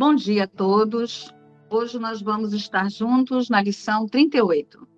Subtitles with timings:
[0.00, 1.30] Bom dia a todos.
[1.68, 4.88] Hoje nós vamos estar juntos na lição 38.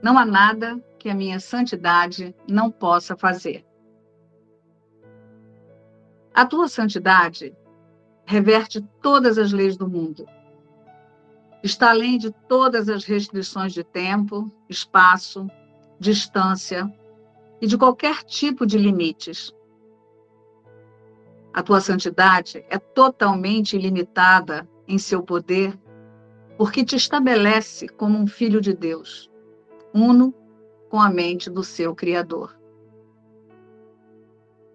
[0.00, 3.66] Não há nada que a minha santidade não possa fazer.
[6.32, 7.52] A tua santidade
[8.24, 10.28] reverte todas as leis do mundo.
[11.60, 15.50] Está além de todas as restrições de tempo, espaço,
[15.98, 16.88] distância
[17.60, 19.52] e de qualquer tipo de limites.
[21.58, 25.76] A tua santidade é totalmente ilimitada em seu poder,
[26.56, 29.28] porque te estabelece como um filho de Deus,
[29.92, 30.32] uno
[30.88, 32.56] com a mente do seu Criador.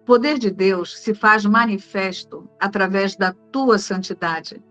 [0.02, 4.62] O poder de Deus se faz manifesto através da tua santidade.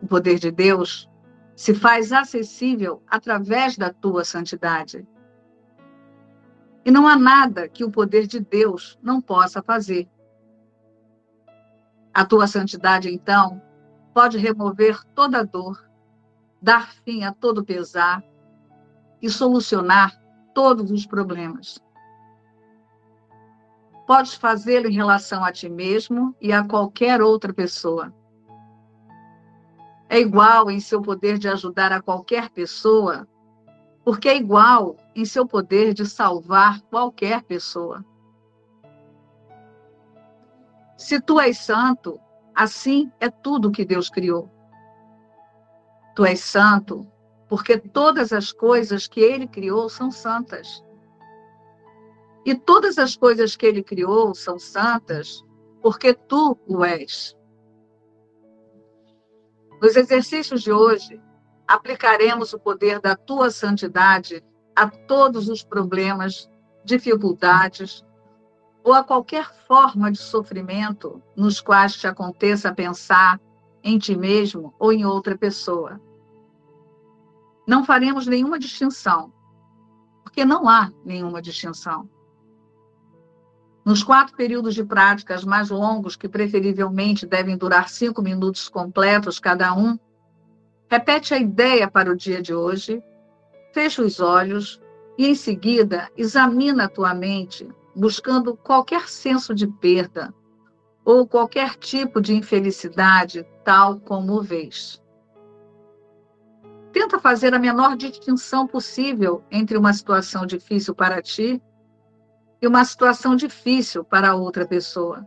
[0.00, 1.10] O poder de Deus
[1.56, 5.04] se faz acessível através da tua santidade.
[6.84, 10.08] E não há nada que o poder de Deus não possa fazer.
[12.12, 13.62] A tua santidade, então,
[14.12, 15.88] pode remover toda dor,
[16.60, 18.22] dar fim a todo pesar
[19.20, 20.20] e solucionar
[20.54, 21.82] todos os problemas.
[24.06, 28.12] Podes fazê-lo em relação a ti mesmo e a qualquer outra pessoa.
[30.08, 33.26] É igual em seu poder de ajudar a qualquer pessoa,
[34.04, 38.04] porque é igual em seu poder de salvar qualquer pessoa.
[40.96, 42.20] Se tu és santo,
[42.54, 44.50] assim é tudo que Deus criou.
[46.14, 47.06] Tu és santo
[47.48, 50.82] porque todas as coisas que ele criou são santas.
[52.44, 55.44] E todas as coisas que ele criou são santas
[55.82, 57.36] porque tu o és.
[59.82, 61.20] Nos exercícios de hoje,
[61.66, 64.44] aplicaremos o poder da tua santidade
[64.74, 66.50] a todos os problemas,
[66.84, 68.04] dificuldades
[68.84, 73.40] ou a qualquer forma de sofrimento nos quais te aconteça pensar
[73.82, 76.00] em ti mesmo ou em outra pessoa.
[77.66, 79.32] Não faremos nenhuma distinção,
[80.22, 82.08] porque não há nenhuma distinção.
[83.84, 89.74] Nos quatro períodos de práticas mais longos, que preferivelmente devem durar cinco minutos completos cada
[89.74, 89.98] um,
[90.88, 93.02] repete a ideia para o dia de hoje,
[93.72, 94.80] fecha os olhos
[95.18, 100.32] e, em seguida, examina a tua mente, buscando qualquer senso de perda
[101.04, 105.02] ou qualquer tipo de infelicidade, tal como vês.
[106.92, 111.60] Tenta fazer a menor distinção possível entre uma situação difícil para ti
[112.60, 115.26] e uma situação difícil para outra pessoa.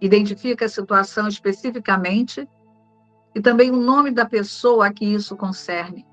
[0.00, 2.48] Identifica a situação especificamente
[3.34, 6.06] e também o nome da pessoa a que isso concerne.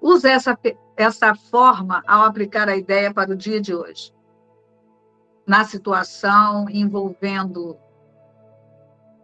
[0.00, 0.58] Use essa,
[0.96, 4.14] essa forma ao aplicar a ideia para o dia de hoje.
[5.46, 7.76] Na situação envolvendo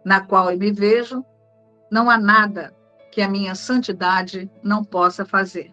[0.03, 1.23] na qual eu me vejo,
[1.91, 2.75] não há nada
[3.11, 5.71] que a minha santidade não possa fazer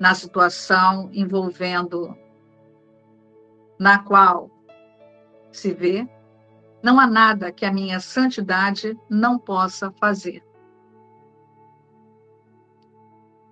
[0.00, 2.16] na situação envolvendo
[3.78, 4.50] na qual
[5.52, 6.08] se vê,
[6.82, 10.42] não há nada que a minha santidade não possa fazer.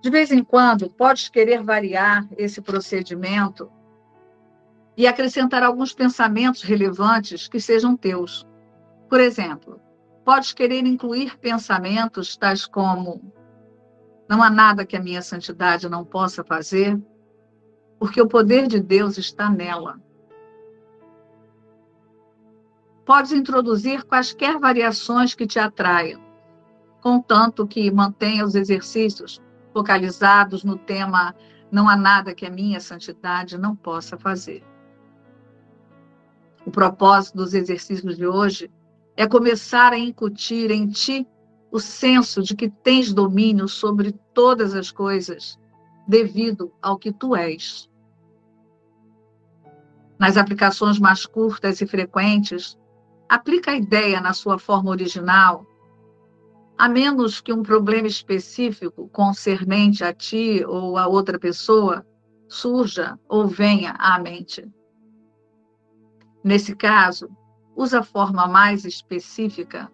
[0.00, 3.70] De vez em quando, podes querer variar esse procedimento
[4.96, 8.46] e acrescentar alguns pensamentos relevantes que sejam teus.
[9.08, 9.80] Por exemplo,
[10.24, 13.20] podes querer incluir pensamentos tais como:
[14.28, 17.00] não há nada que a minha santidade não possa fazer,
[17.98, 20.00] porque o poder de Deus está nela.
[23.04, 26.20] Podes introduzir quaisquer variações que te atraiam,
[27.00, 29.42] contanto que mantenha os exercícios
[29.78, 31.36] focalizados no tema
[31.70, 34.64] não há nada que a minha santidade não possa fazer.
[36.66, 38.68] O propósito dos exercícios de hoje
[39.16, 41.24] é começar a incutir em ti
[41.70, 45.56] o senso de que tens domínio sobre todas as coisas,
[46.08, 47.88] devido ao que tu és.
[50.18, 52.76] Nas aplicações mais curtas e frequentes,
[53.28, 55.64] aplica a ideia na sua forma original,
[56.78, 62.06] a menos que um problema específico concernente a ti ou a outra pessoa
[62.48, 64.64] surja ou venha à mente.
[66.42, 67.28] Nesse caso,
[67.76, 69.90] usa a forma mais específica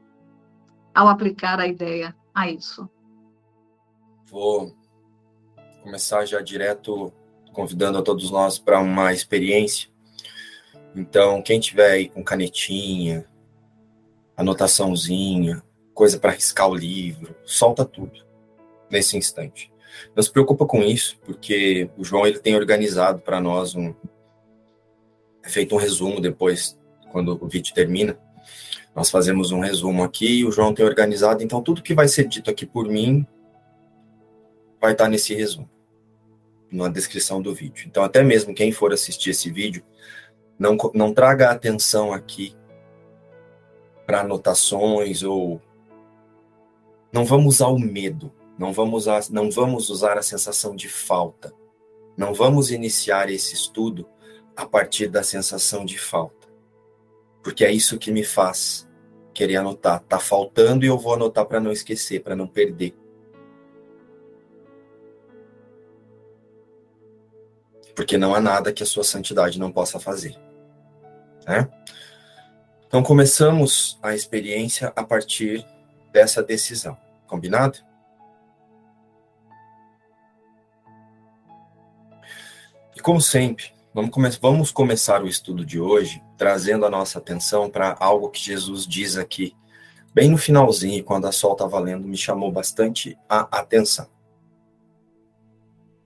[0.94, 2.88] ao aplicar a ideia a isso?
[4.26, 4.76] Vou
[5.82, 7.10] começar já direto
[7.52, 9.88] convidando a todos nós para uma experiência.
[10.94, 13.26] Então, quem tiver aí com canetinha,
[14.36, 15.62] anotaçãozinha,
[15.94, 18.24] coisa para riscar o livro, solta tudo
[18.90, 19.72] nesse instante.
[20.14, 23.94] Não se preocupa com isso, porque o João ele tem organizado para nós um,
[25.42, 26.78] é feito um resumo depois,
[27.12, 28.18] quando o vídeo termina.
[28.94, 32.50] Nós fazemos um resumo aqui, o João tem organizado, então tudo que vai ser dito
[32.50, 33.26] aqui por mim
[34.80, 35.70] vai estar nesse resumo,
[36.70, 37.86] na descrição do vídeo.
[37.86, 39.82] Então, até mesmo quem for assistir esse vídeo,
[40.58, 42.54] não, não traga atenção aqui
[44.06, 45.60] para anotações ou
[47.14, 51.54] não vamos usar o medo, não vamos usar, não vamos usar a sensação de falta.
[52.16, 54.04] Não vamos iniciar esse estudo
[54.56, 56.48] a partir da sensação de falta.
[57.40, 58.88] Porque é isso que me faz
[59.32, 60.00] querer anotar.
[60.00, 62.96] Tá faltando e eu vou anotar para não esquecer, para não perder.
[67.94, 70.36] Porque não há nada que a sua santidade não possa fazer.
[71.46, 71.70] Né?
[72.88, 75.64] Então começamos a experiência a partir
[76.12, 77.03] dessa decisão.
[77.34, 77.80] Combinado?
[82.94, 87.68] E como sempre, vamos, come vamos começar o estudo de hoje trazendo a nossa atenção
[87.68, 89.52] para algo que Jesus diz aqui,
[90.14, 94.08] bem no finalzinho, quando a sol está valendo, me chamou bastante a atenção.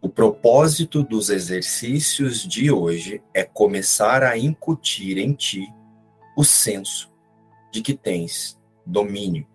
[0.01, 5.71] O propósito dos exercícios de hoje é começar a incutir em ti
[6.35, 7.13] o senso
[7.71, 9.47] de que tens domínio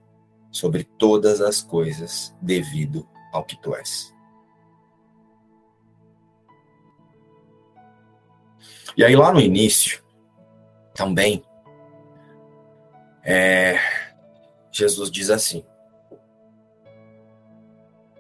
[0.54, 4.14] sobre todas as coisas devido ao que tu és.
[8.96, 10.04] E aí, lá no início,
[10.94, 11.44] também,
[13.24, 13.80] é,
[14.72, 15.66] Jesus diz assim: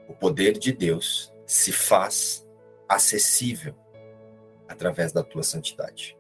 [0.09, 2.43] o poder de Deus se faz
[2.89, 3.75] acessível
[4.67, 6.17] através da tua santidade.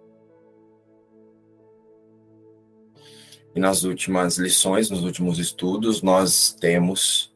[3.55, 7.33] E nas últimas lições, nos últimos estudos, nós temos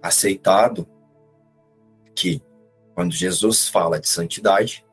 [0.00, 0.88] aceitado
[2.14, 2.40] que
[2.94, 4.86] quando Jesus fala de santidade,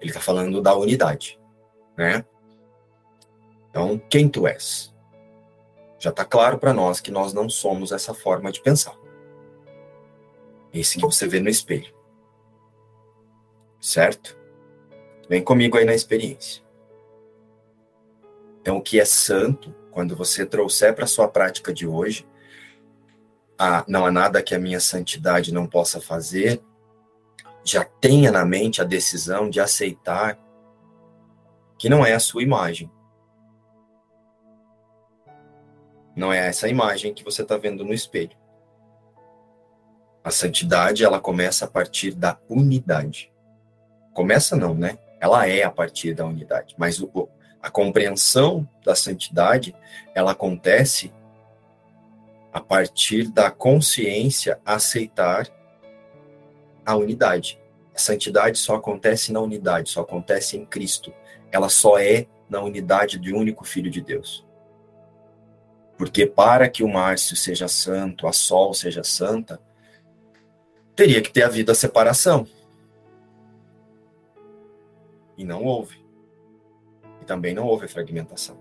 [0.00, 1.38] ele está falando da unidade,
[1.96, 2.24] né?
[3.68, 4.94] Então, quem tu és?
[5.98, 8.96] Já está claro para nós que nós não somos essa forma de pensar.
[10.72, 11.94] Esse que você vê no espelho.
[13.80, 14.38] Certo?
[15.28, 16.62] Vem comigo aí na experiência.
[18.66, 22.26] Então, o que é santo, quando você trouxer para sua prática de hoje,
[23.56, 26.60] ah, não há nada que a minha santidade não possa fazer,
[27.64, 30.36] já tenha na mente a decisão de aceitar
[31.78, 32.90] que não é a sua imagem.
[36.16, 38.36] Não é essa imagem que você está vendo no espelho.
[40.24, 43.32] A santidade, ela começa a partir da unidade.
[44.12, 44.98] Começa não, né?
[45.20, 46.74] Ela é a partir da unidade.
[46.76, 47.28] Mas o,
[47.66, 49.74] a compreensão da santidade,
[50.14, 51.12] ela acontece
[52.52, 55.48] a partir da consciência aceitar
[56.84, 57.60] a unidade.
[57.92, 61.12] A santidade só acontece na unidade, só acontece em Cristo.
[61.50, 64.46] Ela só é na unidade do único Filho de Deus.
[65.98, 69.60] Porque para que o Márcio seja santo, a Sol seja santa,
[70.94, 72.46] teria que ter havido a separação.
[75.36, 76.05] E não houve.
[77.26, 78.58] Também não houve fragmentação.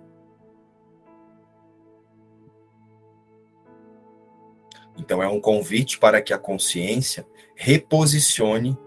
[4.98, 8.78] Então é um convite para que a consciência reposicione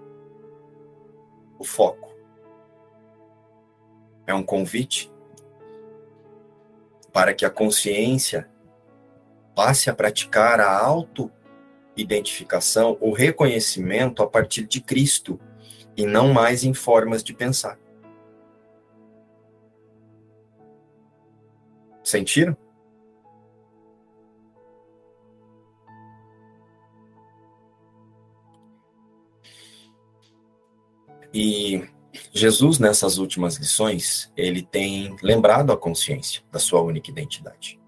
[1.58, 2.14] o foco.
[4.26, 5.12] É um convite
[7.12, 8.48] para que a consciência
[9.54, 11.30] passe a praticar a auto
[11.96, 15.38] identificação, o reconhecimento a partir de Cristo
[15.96, 17.78] e não mais em formas de pensar.
[22.08, 22.56] Sentiram?
[31.34, 31.86] E
[32.32, 37.78] Jesus, nessas últimas lições, ele tem lembrado a consciência da sua única identidade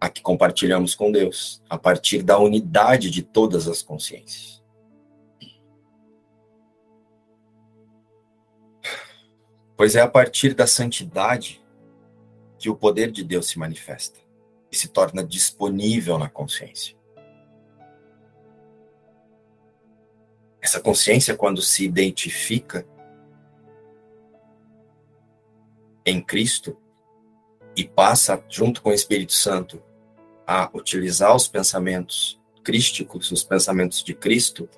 [0.00, 4.62] a que compartilhamos com Deus, a partir da unidade de todas as consciências.
[9.76, 11.59] Pois é a partir da santidade
[12.60, 14.20] que o poder de Deus se manifesta
[14.70, 16.94] e se torna disponível na consciência.
[20.60, 22.86] Essa consciência, quando se identifica
[26.04, 26.76] em Cristo
[27.74, 29.82] e passa, junto com o Espírito Santo,
[30.46, 34.68] a utilizar os pensamentos crísticos, os pensamentos de Cristo,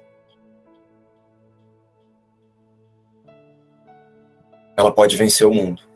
[4.77, 5.92] ela pode vencer o mundo.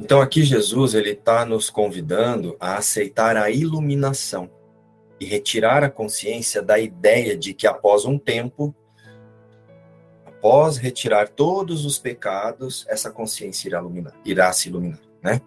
[0.00, 4.50] Então aqui Jesus ele está nos convidando a aceitar a iluminação
[5.20, 8.74] e retirar a consciência da ideia de que após um tempo
[10.24, 15.42] após retirar todos os pecados, essa consciência irá, iluminar, irá se iluminar, né?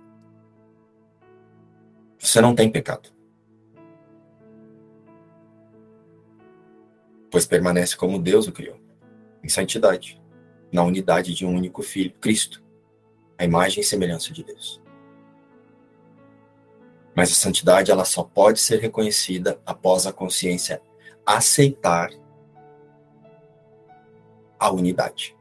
[2.20, 3.10] Você não tem pecado.
[7.32, 8.80] Pois permanece como Deus o criou,
[9.44, 10.22] em santidade,
[10.72, 12.63] na unidade de um único Filho, Cristo,
[13.44, 14.82] a imagem e semelhança de Deus.
[17.14, 20.82] Mas a santidade ela só pode ser reconhecida após a consciência
[21.26, 22.10] aceitar
[24.58, 25.36] a unidade.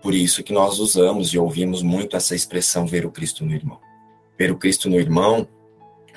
[0.00, 3.80] Por isso que nós usamos e ouvimos muito essa expressão ver o Cristo no irmão.
[4.38, 5.46] Ver o Cristo no irmão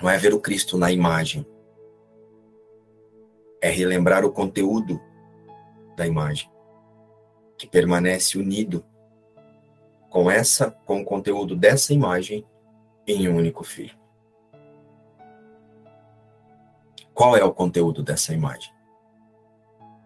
[0.02, 1.46] não é ver o Cristo na imagem.
[3.60, 5.02] É relembrar o conteúdo
[5.98, 6.50] da imagem,
[7.58, 8.86] que permanece unido
[10.16, 12.48] com essa com o conteúdo dessa imagem
[13.06, 13.94] em um único filho.
[17.14, 18.74] Qual é o conteúdo dessa imagem?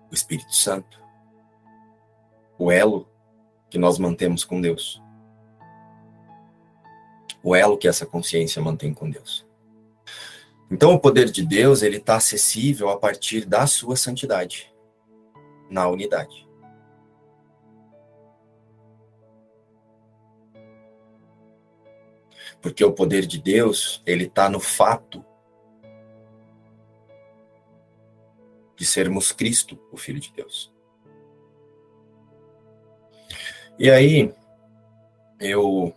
[0.10, 1.00] O Espírito Santo
[2.58, 3.08] o elo
[3.70, 5.00] que nós mantemos com Deus.
[7.44, 9.46] O elo que essa consciência mantém com Deus.
[10.72, 14.74] Então, o poder de Deus ele está acessível a partir da sua santidade,
[15.70, 16.49] na unidade.
[22.62, 25.24] Porque o poder de Deus ele está no fato
[28.76, 30.72] de sermos Cristo, o Filho de Deus.
[33.78, 34.34] E aí,
[35.40, 35.94] eu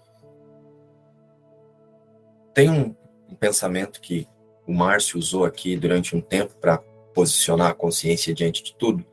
[2.54, 2.96] tenho um,
[3.28, 4.28] um pensamento que
[4.66, 6.78] o Márcio usou aqui durante um tempo para
[7.14, 9.04] posicionar a consciência diante de tudo.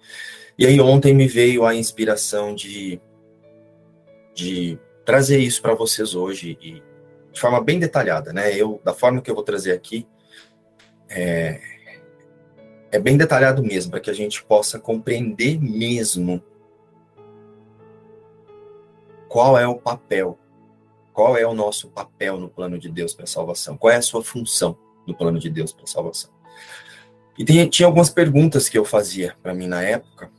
[0.58, 3.00] E aí ontem me veio a inspiração de,
[4.36, 6.84] de trazer isso para vocês hoje e
[7.32, 8.56] de forma bem detalhada, né?
[8.56, 10.08] Eu da forma que eu vou trazer aqui
[11.10, 11.60] é,
[12.92, 16.44] é bem detalhado mesmo para que a gente possa compreender mesmo
[19.28, 20.38] qual é o papel,
[21.14, 24.02] qual é o nosso papel no plano de Deus para a salvação, qual é a
[24.02, 26.32] sua função no plano de Deus para a salvação.
[27.38, 30.32] E tinha, tinha algumas perguntas que eu fazia para mim na época,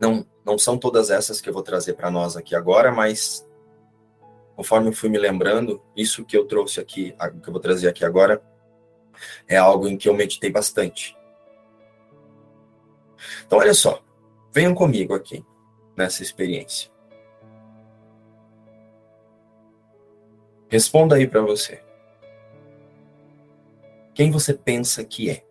[0.00, 3.46] não, não são todas essas que eu vou trazer para nós aqui agora, mas
[4.54, 8.04] conforme eu fui me lembrando, isso que eu trouxe aqui, que eu vou trazer aqui
[8.04, 8.42] agora,
[9.46, 11.16] é algo em que eu meditei bastante.
[13.46, 14.02] Então, olha só,
[14.52, 15.44] venham comigo aqui
[15.96, 16.90] nessa experiência.
[20.68, 21.82] Responda aí para você.
[24.14, 25.44] Quem você pensa que é?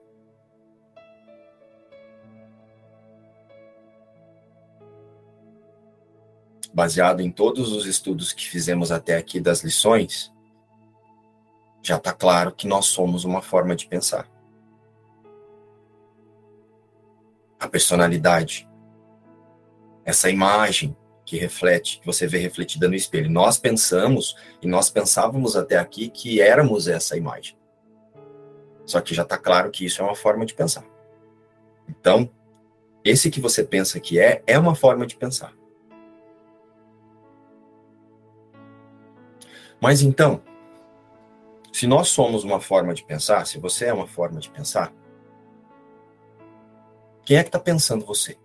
[6.74, 10.32] Baseado em todos os estudos que fizemos até aqui das lições,
[11.84, 14.30] já está claro que nós somos uma forma de pensar.
[17.60, 18.68] A personalidade,
[20.06, 20.96] essa imagem
[21.32, 23.30] que reflete, que você vê refletida no espelho.
[23.30, 27.58] Nós pensamos e nós pensávamos até aqui que éramos essa imagem.
[28.86, 30.84] Só que já está claro que isso é uma forma de pensar.
[31.88, 32.30] Então,
[33.04, 35.54] esse que você pensa que é, é uma forma de pensar.
[39.82, 40.44] Mas então,
[41.74, 44.94] se nós somos uma forma de pensar, se você é uma forma de pensar,
[47.26, 48.38] quem é que está pensando você?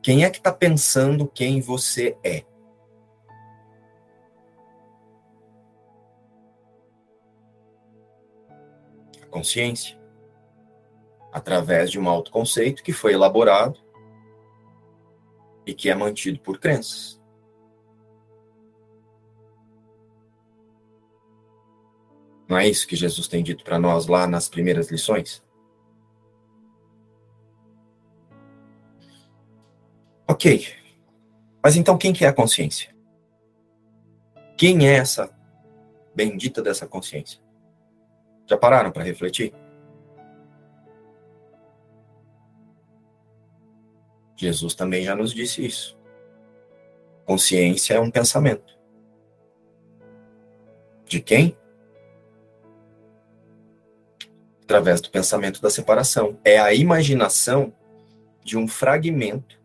[0.00, 2.44] Quem é que está pensando quem você é?
[9.20, 9.98] A consciência.
[11.32, 13.80] Através de um autoconceito que foi elaborado
[15.66, 17.20] e que é mantido por crenças.
[22.48, 25.42] Não é isso que Jesus tem dito para nós lá nas primeiras lições?
[30.28, 30.66] Ok.
[31.62, 32.94] Mas então quem que é a consciência?
[34.56, 35.30] Quem é essa
[36.14, 37.40] bendita dessa consciência?
[38.46, 39.52] Já pararam para refletir?
[44.36, 45.98] Jesus também já nos disse isso.
[47.24, 48.78] Consciência é um pensamento.
[51.06, 51.56] De quem?
[54.66, 56.36] Através do pensamento da separação.
[56.44, 57.72] É a imaginação
[58.44, 59.56] de um fragmento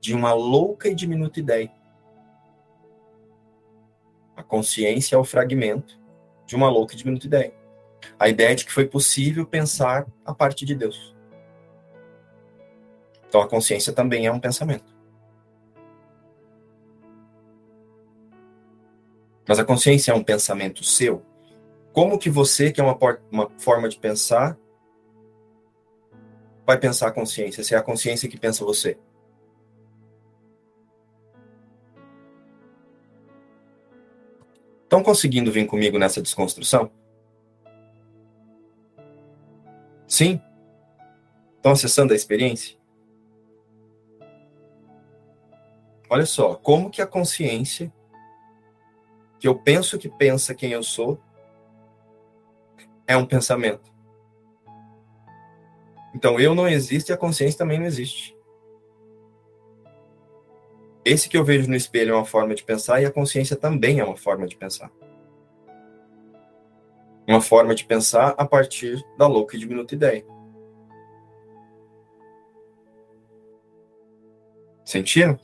[0.00, 1.70] de uma louca e diminuta ideia.
[4.36, 5.96] A consciência é o fragmento
[6.44, 7.54] de uma louca e diminuta ideia.
[8.18, 11.14] A ideia de que foi possível pensar a parte de Deus.
[13.28, 14.92] Então a consciência também é um pensamento.
[19.46, 21.24] Mas a consciência é um pensamento seu.
[21.92, 22.96] Como que você, que é uma,
[23.30, 24.56] uma forma de pensar,
[26.64, 28.96] vai pensar a consciência, se é a consciência que pensa você.
[34.84, 36.90] Estão conseguindo vir comigo nessa desconstrução?
[40.06, 40.40] Sim?
[41.56, 42.76] Estão acessando a experiência?
[46.08, 47.92] Olha só, como que a consciência
[49.38, 51.20] que eu penso que pensa quem eu sou
[53.10, 53.92] é um pensamento.
[56.14, 58.38] Então eu não existo e a consciência também não existe.
[61.04, 63.98] Esse que eu vejo no espelho é uma forma de pensar e a consciência também
[63.98, 64.92] é uma forma de pensar.
[67.26, 70.24] Uma forma de pensar a partir da louca e diminuta ideia.
[74.84, 75.36] Sentiram?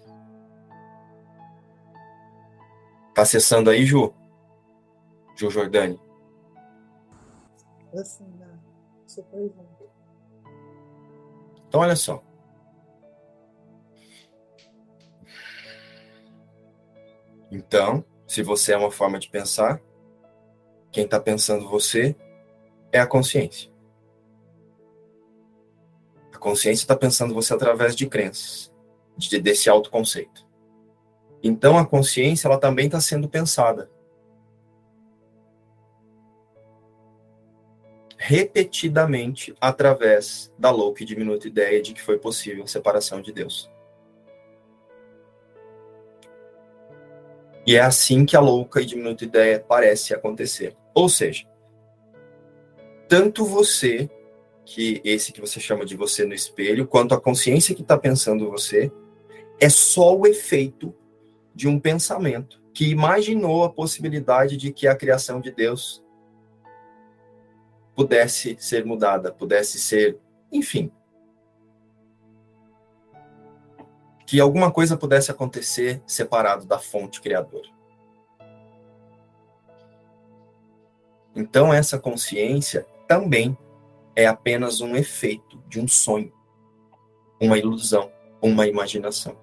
[3.13, 4.15] Tá acessando aí, Ju?
[5.35, 6.06] Ju Jordani.
[7.97, 8.27] Assim,
[9.07, 9.51] super
[11.69, 12.23] Então, olha só.
[17.51, 19.81] Então, se você é uma forma de pensar,
[20.91, 22.17] quem está pensando você
[22.93, 23.73] é a consciência.
[26.33, 28.73] A consciência está pensando você através de crenças,
[29.17, 30.47] de, desse autoconceito.
[31.43, 33.91] Então, a consciência ela também está sendo pensada.
[38.29, 43.71] Repetidamente através da louca e diminuta ideia de que foi possível a separação de Deus.
[47.65, 50.77] E é assim que a louca e diminuta ideia parece acontecer.
[50.93, 51.47] Ou seja,
[53.09, 54.11] tanto você,
[54.65, 58.51] que esse que você chama de você no espelho, quanto a consciência que está pensando
[58.51, 58.91] você,
[59.61, 60.93] é só o efeito
[61.55, 66.05] de um pensamento que imaginou a possibilidade de que a criação de Deus
[67.97, 70.21] pudesse ser mudada, pudesse ser,
[70.53, 70.93] enfim,
[74.27, 77.69] que alguma coisa pudesse acontecer separado da fonte criadora.
[81.35, 83.57] Então, essa consciência também
[84.15, 86.33] é apenas um efeito de um sonho,
[87.41, 88.11] uma ilusão,
[88.43, 89.39] uma imaginação.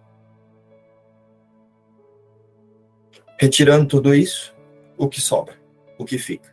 [3.39, 4.56] Retirando tudo isso,
[4.98, 5.60] o que sobra?
[5.98, 6.53] O que fica?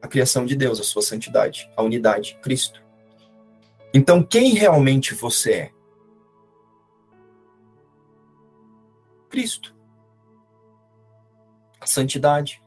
[0.00, 2.82] A criação de Deus, a sua santidade, a unidade, Cristo.
[3.92, 5.72] Então, quem realmente você é?
[9.28, 9.74] Cristo.
[11.80, 12.62] A santidade.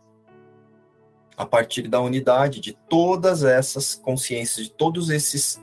[1.38, 5.62] A partir da unidade de todas essas consciências, de todos esses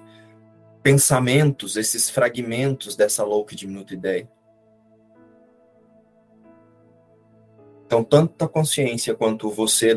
[0.83, 4.31] pensamentos, esses fragmentos dessa louca e diminuta ideia.
[7.87, 9.94] Então, tanto a consciência quanto você,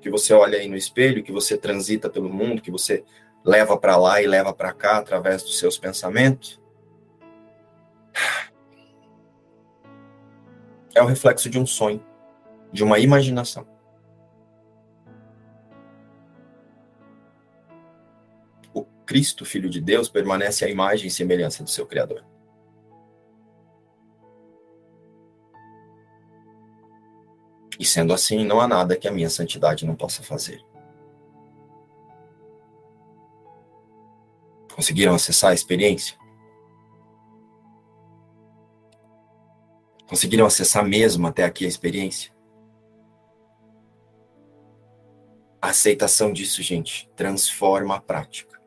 [0.00, 3.04] que você olha aí no espelho, que você transita pelo mundo, que você
[3.44, 6.60] leva para lá e leva para cá através dos seus pensamentos,
[10.94, 12.04] é o reflexo de um sonho,
[12.72, 13.66] de uma imaginação.
[18.74, 22.24] O Cristo, Filho de Deus, permanece à imagem e semelhança do seu Criador.
[27.78, 30.64] E sendo assim, não há nada que a minha santidade não possa fazer.
[34.74, 36.16] Conseguiram acessar a experiência?
[40.08, 42.32] Conseguiram acessar mesmo até aqui a experiência?
[45.60, 48.58] A aceitação disso, gente, transforma a prática.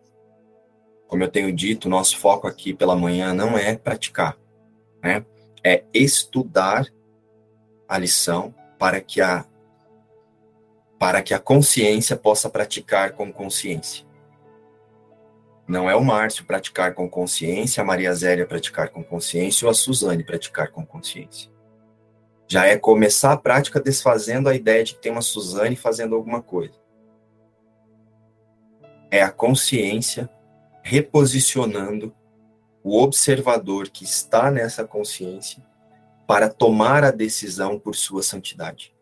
[1.08, 4.38] Como eu tenho dito, nosso foco aqui pela manhã não é praticar,
[5.02, 5.26] né?
[5.63, 6.86] É estudar
[7.88, 9.46] a lição para que a
[10.98, 14.04] para que a consciência possa praticar com consciência.
[15.67, 19.74] Não é o Márcio praticar com consciência, a Maria Zélia praticar com consciência ou a
[19.76, 21.52] Suzane praticar com consciência.
[22.48, 26.41] Já é começar a prática desfazendo a ideia de que tem uma Suzane fazendo alguma
[26.41, 26.74] coisa.
[29.12, 30.28] É a consciência
[30.82, 32.15] reposicionando
[32.84, 35.70] o observador que está nessa consciência
[36.32, 38.96] para tomar a decisão por sua santidade.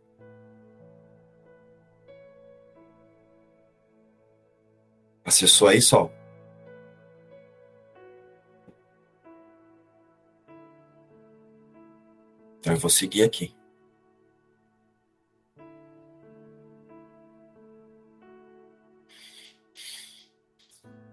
[5.24, 6.12] Acessou aí, Sol?
[12.60, 13.56] Então eu vou seguir aqui.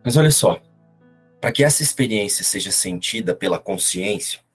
[0.02, 0.62] Mas olha só,
[1.42, 4.45] para que essa experiência seja sentida pela consciência,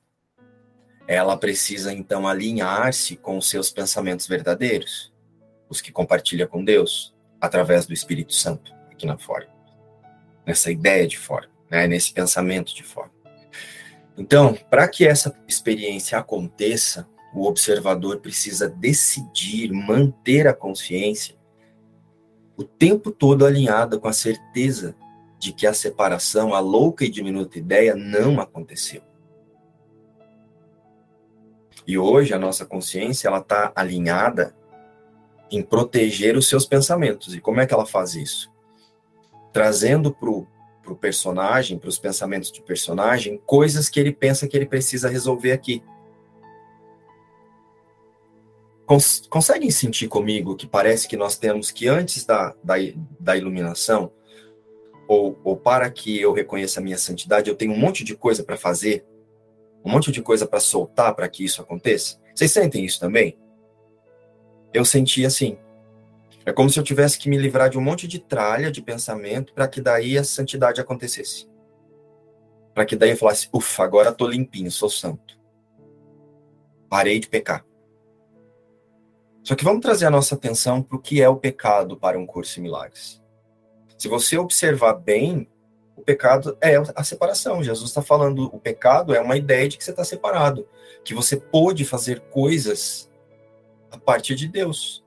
[1.12, 5.12] ela precisa então alinhar-se com os seus pensamentos verdadeiros,
[5.70, 9.50] os que compartilha com Deus, através do Espírito Santo, aqui na fora.
[10.46, 13.12] Nessa ideia de fora, né, nesse pensamento de forma.
[14.18, 21.36] Então, para que essa experiência aconteça, o observador precisa decidir manter a consciência
[22.56, 24.96] o tempo todo alinhada com a certeza
[25.40, 29.02] de que a separação, a louca e diminuta ideia, não aconteceu.
[31.86, 34.56] E hoje a nossa consciência ela está alinhada
[35.50, 37.36] em proteger os seus pensamentos.
[37.36, 38.52] E como é que ela faz isso?
[39.52, 44.66] Trazendo para o personagem, para os pensamentos do personagem, coisas que ele pensa que ele
[44.66, 45.84] precisa resolver aqui.
[48.86, 52.76] Cons conseguem sentir comigo que parece que nós temos que, antes da, da,
[53.20, 54.12] da iluminação,
[55.08, 58.44] ou, ou para que eu reconheça a minha santidade, eu tenho um monte de coisa
[58.44, 59.06] para fazer,
[59.84, 62.20] um monte de coisa para soltar para que isso aconteça?
[62.34, 63.38] Vocês sentem isso também?
[64.74, 65.58] Eu senti assim.
[66.46, 69.54] É como se eu tivesse que me livrar de um monte de tralha de pensamento
[69.54, 71.48] para que daí a santidade acontecesse.
[72.74, 75.40] Para que daí eu falasse, ufa, agora estou limpinho, sou santo.
[76.90, 77.66] Parei de pecar.
[79.44, 82.26] Só que vamos trazer a nossa atenção para o que é o pecado para um
[82.26, 83.22] curso em milagres.
[83.98, 85.48] Se você observar bem,
[86.02, 87.64] o pecado é a separação.
[87.64, 90.68] Jesus está falando, o pecado é uma ideia de que você está separado,
[91.06, 93.10] que você pode fazer coisas
[93.92, 95.06] a partir de Deus.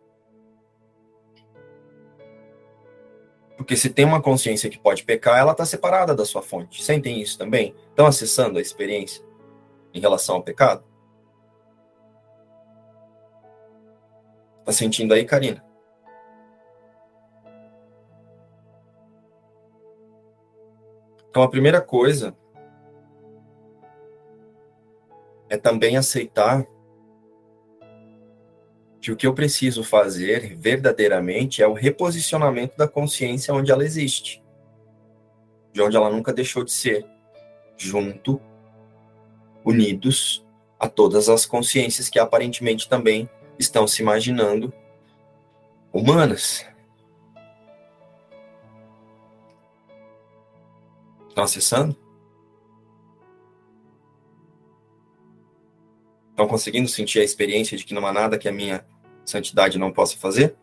[3.57, 6.83] Porque se tem uma consciência que pode pecar, ela está separada da sua fonte.
[6.83, 7.75] Sentem isso também?
[7.89, 9.25] Estão acessando a experiência
[9.93, 10.85] em relação ao pecado?
[14.61, 15.65] Está sentindo aí, Karina?
[21.35, 22.33] Então, a primeira coisa
[25.51, 26.65] é também aceitar
[29.01, 34.45] que o que eu preciso fazer verdadeiramente é o reposicionamento da consciência onde ela existe,
[35.73, 37.05] de onde ela nunca deixou de ser,
[37.77, 38.41] junto,
[39.65, 40.47] unidos
[40.79, 44.73] a todas as consciências que aparentemente também estão se imaginando
[45.93, 46.65] humanas.
[51.35, 51.97] Estão acessando?
[56.31, 58.87] Estão conseguindo sentir a experiência de que não há nada que a minha
[59.25, 60.57] santidade não possa fazer?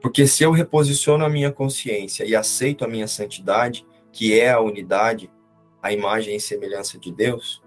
[0.00, 4.60] Porque se eu reposiciono a minha consciência e aceito a minha santidade, que é a
[4.60, 5.28] unidade,
[5.82, 7.60] a imagem e semelhança de Deus,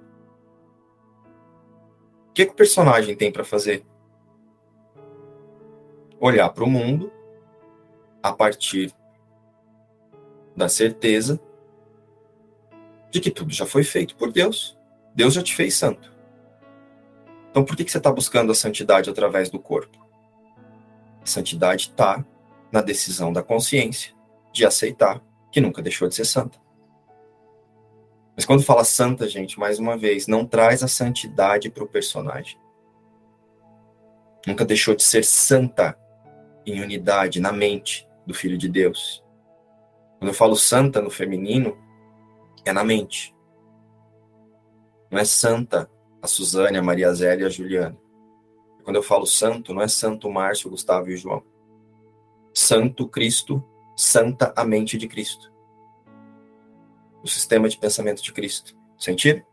[2.29, 3.85] o que, que o personagem tem para fazer?
[6.21, 7.11] Olhar para o mundo
[8.23, 8.95] a partir
[10.55, 11.37] da certeza
[13.15, 14.77] de que tudo já foi feito por Deus.
[15.15, 16.13] Deus já te fez santo.
[17.49, 20.05] Então, por que, que você está buscando a santidade através do corpo?
[21.21, 22.25] A santidade está
[22.69, 24.13] na decisão da consciência
[24.51, 26.59] de aceitar que nunca deixou de ser santa.
[28.35, 32.59] Mas quando fala santa, gente, mais uma vez, não traz a santidade para o personagem.
[34.45, 35.97] Nunca deixou de ser santa
[36.65, 39.23] em unidade, na mente do Filho de Deus.
[40.19, 41.77] Quando eu falo santa no feminino,
[42.65, 43.35] é na mente.
[45.11, 45.89] Não é santa
[46.21, 47.97] a Suzane, a Maria Zélia e a Juliana.
[48.83, 51.43] Quando eu falo santo, não é santo Márcio, Gustavo e João.
[52.53, 53.63] Santo Cristo,
[53.95, 55.51] santa a mente de Cristo.
[57.23, 58.75] O sistema de pensamento de Cristo.
[58.97, 59.43] Sentido?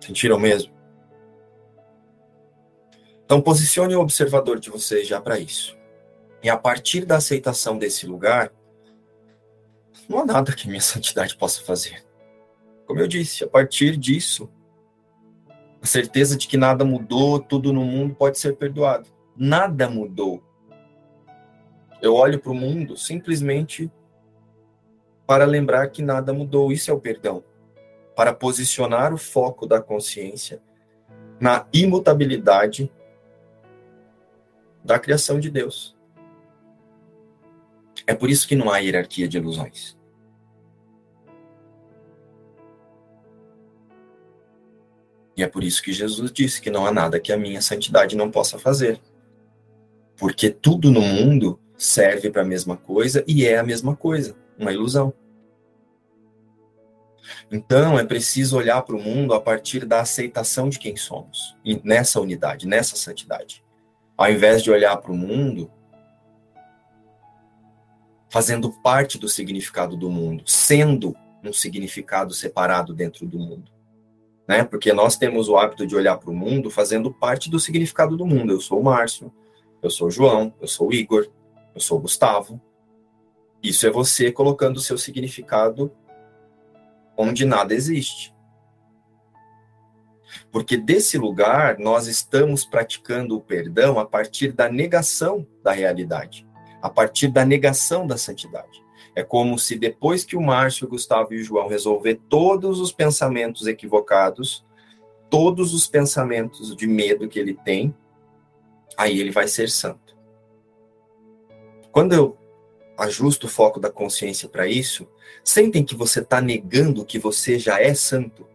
[0.00, 0.72] Sentiram mesmo?
[3.24, 5.76] Então, posicione o observador de vocês já para isso.
[6.42, 8.52] E a partir da aceitação desse lugar,
[10.08, 12.04] não há nada que minha santidade possa fazer.
[12.86, 14.50] Como eu disse, a partir disso,
[15.80, 19.08] a certeza de que nada mudou, tudo no mundo pode ser perdoado.
[19.36, 20.42] Nada mudou.
[22.00, 23.90] Eu olho para o mundo simplesmente
[25.26, 26.70] para lembrar que nada mudou.
[26.70, 27.42] Isso é o perdão.
[28.14, 30.62] Para posicionar o foco da consciência
[31.40, 32.92] na imutabilidade
[34.84, 35.96] da criação de Deus.
[38.06, 39.96] É por isso que não há hierarquia de ilusões.
[45.36, 48.14] E é por isso que Jesus disse que não há nada que a minha santidade
[48.14, 49.00] não possa fazer.
[50.16, 54.72] Porque tudo no mundo serve para a mesma coisa e é a mesma coisa, uma
[54.72, 55.12] ilusão.
[57.50, 62.20] Então é preciso olhar para o mundo a partir da aceitação de quem somos, nessa
[62.20, 63.63] unidade, nessa santidade.
[64.16, 65.70] Ao invés de olhar para o mundo
[68.34, 73.70] fazendo parte do significado do mundo, sendo um significado separado dentro do mundo.
[74.48, 74.64] Né?
[74.64, 78.26] Porque nós temos o hábito de olhar para o mundo fazendo parte do significado do
[78.26, 78.52] mundo.
[78.52, 79.32] Eu sou o Márcio,
[79.80, 81.28] eu sou o João, eu sou o Igor,
[81.74, 82.60] eu sou o Gustavo.
[83.62, 85.92] Isso é você colocando o seu significado
[87.16, 88.33] onde nada existe.
[90.54, 96.46] Porque desse lugar nós estamos praticando o perdão a partir da negação da realidade,
[96.80, 98.80] a partir da negação da santidade.
[99.16, 102.92] É como se depois que o Márcio, o Gustavo e o João resolver todos os
[102.92, 104.64] pensamentos equivocados,
[105.28, 107.92] todos os pensamentos de medo que ele tem,
[108.96, 110.16] aí ele vai ser santo.
[111.90, 112.38] Quando eu
[112.96, 115.08] ajusto o foco da consciência para isso,
[115.42, 118.53] sentem que você está negando que você já é santo.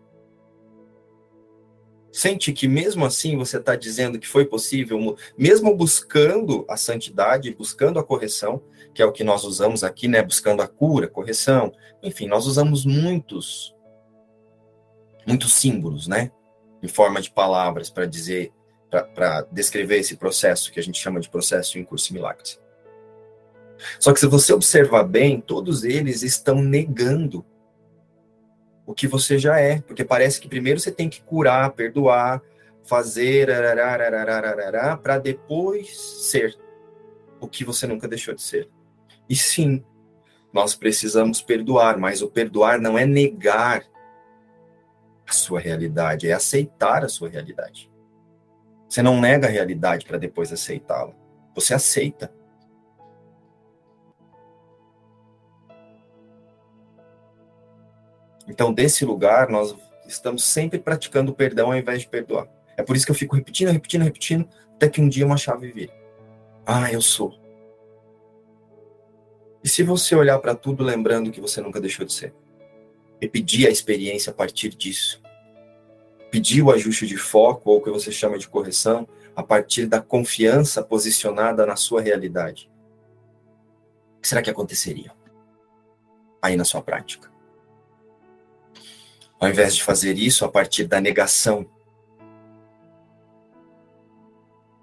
[2.11, 7.99] Sente que mesmo assim você está dizendo que foi possível, mesmo buscando a santidade, buscando
[7.99, 8.61] a correção,
[8.93, 10.23] que é o que nós usamos aqui, né?
[10.23, 13.75] Buscando a cura, correção, enfim, nós usamos muitos,
[15.25, 16.31] muitos símbolos, né?
[16.81, 18.51] Em forma de palavras para dizer,
[18.89, 22.59] para descrever esse processo que a gente chama de processo em curso milagres.
[23.99, 27.45] Só que se você observar bem, todos eles estão negando
[28.89, 32.41] o que você já é, porque parece que primeiro você tem que curar, perdoar,
[32.83, 33.47] fazer
[35.03, 35.95] para depois
[36.27, 36.57] ser
[37.39, 38.67] o que você nunca deixou de ser.
[39.29, 39.85] E sim,
[40.51, 43.83] nós precisamos perdoar, mas o perdoar não é negar
[45.27, 47.91] a sua realidade, é aceitar a sua realidade.
[48.89, 51.13] Você não nega a realidade para depois aceitá-la.
[51.53, 52.33] Você aceita.
[58.49, 59.75] Então, desse lugar, nós
[60.07, 62.47] estamos sempre praticando o perdão ao invés de perdoar.
[62.75, 65.71] É por isso que eu fico repetindo, repetindo, repetindo, até que um dia uma chave
[65.71, 65.93] vira.
[66.65, 67.37] Ah, eu sou.
[69.63, 72.33] E se você olhar para tudo lembrando que você nunca deixou de ser?
[73.21, 75.21] E pedir a experiência a partir disso?
[76.31, 80.01] Pedir o ajuste de foco, ou o que você chama de correção, a partir da
[80.01, 82.71] confiança posicionada na sua realidade?
[84.17, 85.11] O que será que aconteceria
[86.41, 87.29] aí na sua prática?
[89.39, 91.65] Ao invés de fazer isso a partir da negação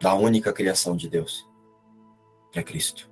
[0.01, 1.47] da única criação de Deus,
[2.51, 3.11] que é Cristo.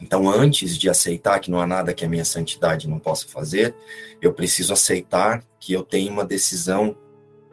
[0.00, 3.74] Então, antes de aceitar que não há nada que a minha santidade não possa fazer,
[4.20, 6.96] eu preciso aceitar que eu tenho uma decisão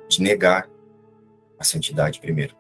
[0.10, 0.70] de negar
[1.58, 2.56] a santidade primeiro.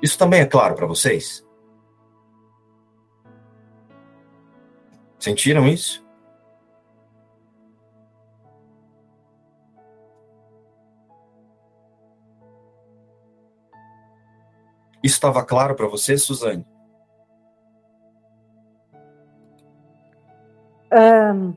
[0.00, 1.44] Isso também é claro para vocês?
[5.20, 6.02] Sentiram isso?
[15.02, 16.66] Isso estava claro para você, Suzane?
[20.92, 21.54] Um,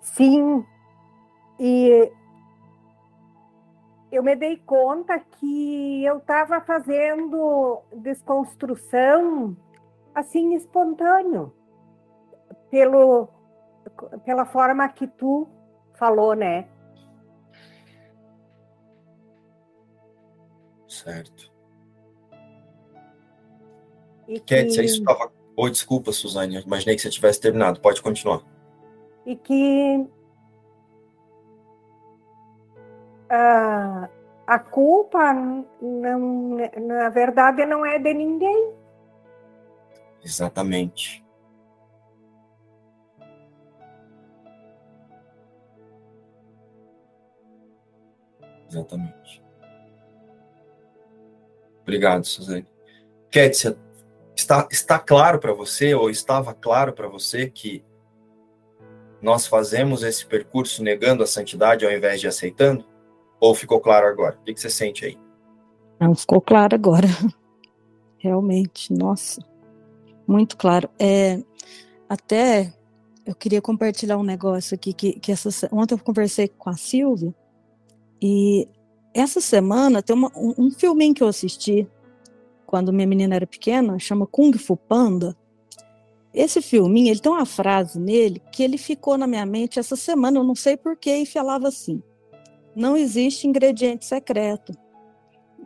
[0.00, 0.64] sim,
[1.60, 2.10] e
[4.10, 9.56] eu me dei conta que eu estava fazendo desconstrução
[10.14, 11.52] assim espontâneo
[12.72, 13.28] pelo,
[14.24, 15.46] pela forma que tu
[15.92, 16.66] falou, né?
[20.88, 21.52] Certo.
[24.26, 24.56] E que...
[24.56, 25.30] isso estava.
[25.54, 27.78] Oi, desculpa, Suzane, imaginei que você tivesse terminado.
[27.78, 28.42] Pode continuar.
[29.26, 30.08] E que
[33.28, 34.08] a,
[34.46, 35.34] a culpa,
[35.82, 38.72] não, na verdade, não é de ninguém.
[40.24, 41.21] Exatamente.
[48.72, 49.42] Exatamente.
[51.82, 52.66] Obrigado, Suzane.
[53.30, 53.76] Kétia,
[54.34, 57.84] está, está claro para você, ou estava claro para você, que
[59.20, 62.86] nós fazemos esse percurso negando a santidade ao invés de aceitando?
[63.38, 64.38] Ou ficou claro agora?
[64.40, 65.18] O que, você sente aí?
[66.00, 67.08] Não, ficou claro agora.
[68.16, 69.44] Realmente, nossa,
[70.26, 70.88] muito claro.
[70.98, 71.42] É,
[72.08, 72.72] até
[73.26, 77.34] eu queria compartilhar um negócio aqui que, que essa, ontem eu conversei com a Silvia
[78.22, 78.68] e
[79.12, 81.88] essa semana tem uma, um, um filminho que eu assisti
[82.64, 85.36] quando minha menina era pequena, chama Kung Fu Panda.
[86.32, 90.38] Esse filminho, ele tem uma frase nele que ele ficou na minha mente essa semana,
[90.38, 92.02] eu não sei porquê, e falava assim:
[92.74, 94.72] não existe ingrediente secreto.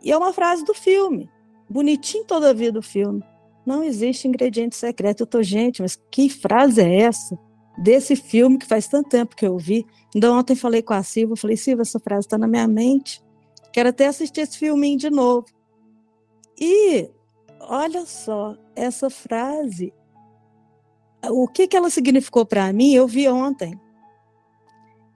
[0.03, 1.29] E é uma frase do filme,
[1.69, 3.23] bonitinho toda a vida do filme.
[3.65, 5.21] Não existe ingrediente secreto.
[5.21, 7.37] Eu tô, gente, mas que frase é essa?
[7.77, 9.85] Desse filme que faz tanto tempo que eu vi.
[10.15, 13.21] Então, ontem falei com a Silva, falei, Silva, essa frase está na minha mente.
[13.71, 15.45] Quero até assistir esse filminho de novo.
[16.59, 17.09] E
[17.59, 19.93] olha só, essa frase,
[21.23, 23.79] o que, que ela significou para mim, eu vi ontem.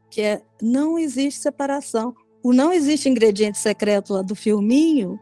[0.10, 2.14] Que é não existe separação.
[2.44, 5.20] o não existe ingrediente secreto lá do filminho,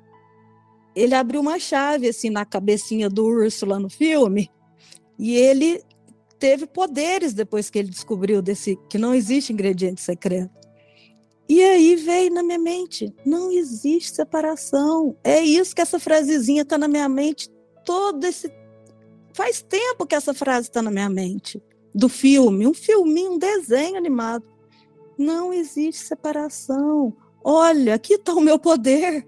[0.95, 4.49] ele abriu uma chave assim na cabecinha do urso lá no filme,
[5.17, 5.81] e ele
[6.39, 10.57] teve poderes depois que ele descobriu desse que não existe ingrediente secreto.
[11.47, 15.17] E aí veio na minha mente, não existe separação.
[15.23, 17.49] É isso que essa frasezinha está na minha mente
[17.83, 18.51] todo esse
[19.33, 21.61] faz tempo que essa frase está na minha mente
[21.93, 24.45] do filme, um filminho, um desenho animado.
[25.17, 27.15] Não existe separação.
[27.43, 29.27] Olha, aqui está o meu poder.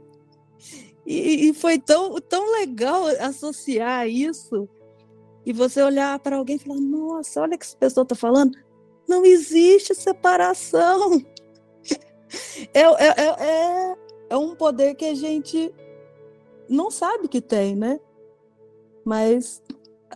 [1.05, 4.69] E, e, foi tão, tão legal associar isso
[5.45, 8.57] e você olhar para alguém e falar: Nossa, olha o que essa pessoa está falando.
[9.07, 11.21] Não existe separação.
[12.73, 13.95] É, é, é, é,
[14.29, 15.69] é um poder que a gente
[16.69, 17.99] não sabe que tem, né?
[19.03, 19.61] Mas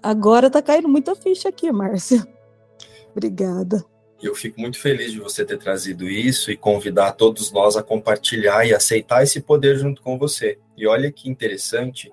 [0.01, 2.25] agora tá caindo muita ficha aqui, Márcia.
[3.11, 3.83] Obrigada.
[4.23, 8.65] Eu fico muito feliz de você ter trazido isso e convidar todos nós a compartilhar
[8.65, 10.57] e aceitar esse poder junto com você.
[10.77, 12.11] E olha que interessante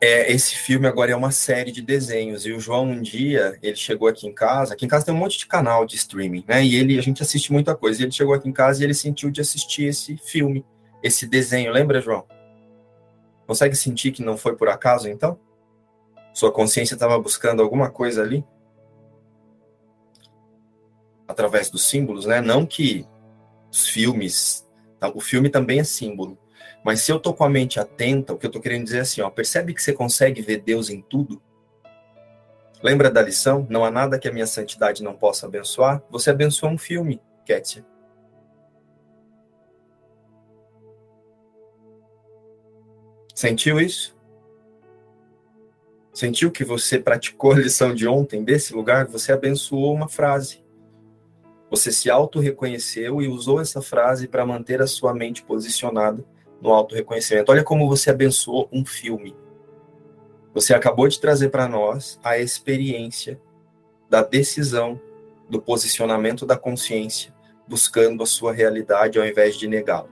[0.00, 2.44] é, esse filme agora é uma série de desenhos.
[2.44, 4.74] E o João, um dia, ele chegou aqui em casa.
[4.74, 6.62] Aqui em casa tem um monte de canal de streaming, né?
[6.64, 8.00] E ele, a gente assiste muita coisa.
[8.00, 10.64] E ele chegou aqui em casa e ele sentiu de assistir esse filme,
[11.02, 11.72] esse desenho.
[11.72, 12.26] Lembra, João?
[13.46, 15.38] Consegue sentir que não foi por acaso, então?
[16.34, 18.44] Sua consciência estava buscando alguma coisa ali?
[21.26, 22.42] Através dos símbolos, né?
[22.42, 23.06] Não que
[23.72, 24.66] os filmes.
[25.14, 26.38] O filme também é símbolo
[26.86, 29.00] mas se eu tô com a mente atenta, o que eu tô querendo dizer é
[29.00, 31.42] assim, ó, percebe que você consegue ver Deus em tudo?
[32.80, 33.66] Lembra da lição?
[33.68, 36.00] Não há nada que a minha santidade não possa abençoar.
[36.10, 37.84] Você abençoa um filme, Kétia.
[43.34, 44.16] Sentiu isso?
[46.14, 49.08] Sentiu que você praticou a lição de ontem desse lugar?
[49.08, 50.64] Você abençoou uma frase.
[51.68, 56.24] Você se auto-reconheceu e usou essa frase para manter a sua mente posicionada
[56.60, 57.50] no auto-reconhecimento.
[57.50, 59.36] Olha como você abençoou um filme.
[60.54, 63.40] Você acabou de trazer para nós a experiência
[64.08, 65.00] da decisão,
[65.48, 67.34] do posicionamento da consciência,
[67.68, 70.08] buscando a sua realidade ao invés de negá-la.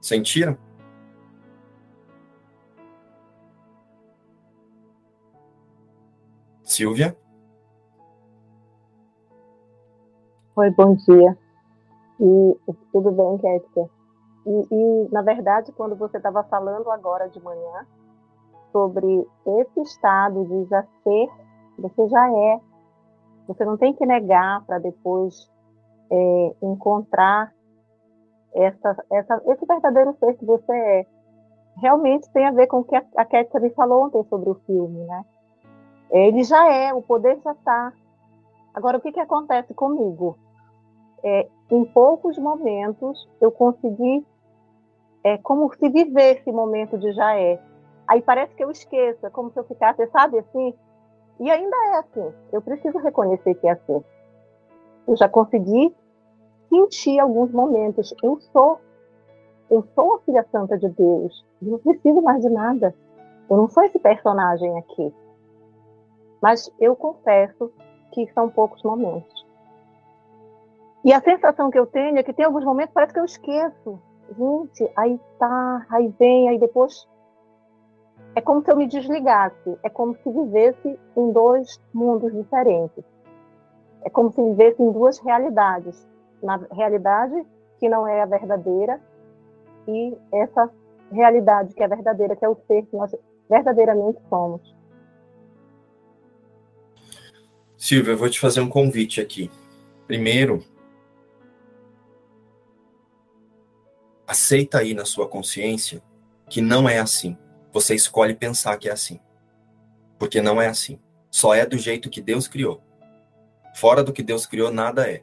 [0.00, 0.56] Sentiram?
[6.62, 7.16] Silvia?
[10.54, 11.36] Oi, bom dia.
[12.20, 12.56] E
[12.92, 13.90] tudo bem, Kética?
[14.46, 17.86] E, e, na verdade, quando você estava falando agora de manhã
[18.72, 21.28] sobre esse estado de já ser,
[21.78, 22.60] você já é.
[23.48, 25.50] Você não tem que negar para depois
[26.10, 27.52] é, encontrar
[28.54, 31.06] essa, essa, esse verdadeiro ser que você é.
[31.78, 35.04] Realmente tem a ver com o que a, Kética me falou ontem sobre o filme,
[35.04, 35.24] né?
[36.10, 37.92] Ele já é, o poder já está.
[38.72, 40.38] Agora, o que, que acontece comigo?
[41.26, 44.24] é, em poucos momentos eu consegui
[45.24, 47.60] é como se viver esse momento de já é.
[48.06, 50.72] Aí parece que eu esqueço, é como se eu ficasse, sabe, assim.
[51.40, 52.32] E ainda é assim.
[52.52, 54.04] Eu preciso reconhecer que é assim.
[55.08, 55.92] Eu já consegui
[56.70, 58.14] sentir alguns momentos.
[58.22, 58.80] Eu sou,
[59.68, 61.44] eu sou a filha santa de Deus.
[61.60, 62.94] Eu não preciso mais de nada.
[63.50, 65.12] Eu não sou esse personagem aqui.
[66.40, 67.72] Mas eu confesso
[68.12, 69.35] que são poucos momentos.
[71.06, 74.02] E a sensação que eu tenho é que tem alguns momentos parece que eu esqueço.
[74.36, 77.08] Gente, aí tá, aí vem, aí depois.
[78.34, 79.78] É como se eu me desligasse.
[79.84, 83.04] É como se vivesse em dois mundos diferentes.
[84.02, 86.04] É como se vivesse em duas realidades.
[86.42, 87.46] Na realidade
[87.78, 89.00] que não é a verdadeira
[89.86, 90.68] e essa
[91.12, 93.14] realidade que é verdadeira, que é o ser que nós
[93.48, 94.74] verdadeiramente somos.
[97.76, 99.48] Silvia, eu vou te fazer um convite aqui.
[100.08, 100.64] Primeiro,
[104.26, 106.02] aceita aí na sua consciência
[106.48, 107.36] que não é assim.
[107.72, 109.20] Você escolhe pensar que é assim.
[110.18, 110.98] Porque não é assim.
[111.30, 112.82] Só é do jeito que Deus criou.
[113.74, 115.22] Fora do que Deus criou, nada é.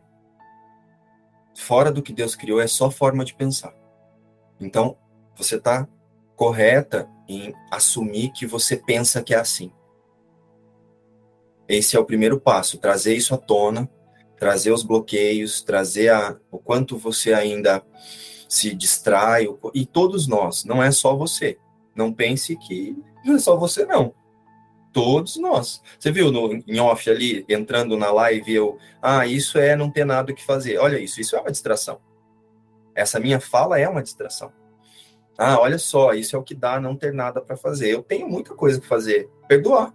[1.55, 3.73] Fora do que Deus criou é só forma de pensar.
[4.59, 4.97] Então,
[5.35, 5.87] você está
[6.35, 9.71] correta em assumir que você pensa que é assim.
[11.67, 13.89] Esse é o primeiro passo, trazer isso à tona,
[14.37, 17.83] trazer os bloqueios, trazer a, o quanto você ainda
[18.53, 21.57] se distrai, e todos nós, não é só você.
[21.95, 22.95] Não pense que
[23.25, 24.13] não é só você, não.
[24.91, 25.81] Todos nós.
[25.97, 30.05] Você viu no, em off ali, entrando na live, eu, ah, isso é não ter
[30.05, 30.77] nada o que fazer.
[30.77, 31.99] Olha isso, isso é uma distração.
[32.93, 34.53] Essa minha fala é uma distração.
[35.35, 37.89] Ah, olha só, isso é o que dá não ter nada para fazer.
[37.89, 39.27] Eu tenho muita coisa para fazer.
[39.47, 39.91] Perdoar.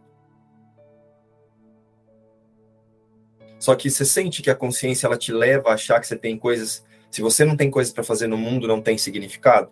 [3.60, 6.36] Só que você sente que a consciência ela te leva a achar que você tem
[6.36, 6.84] coisas.
[7.10, 9.70] Se você não tem coisas para fazer no mundo, não tem significado?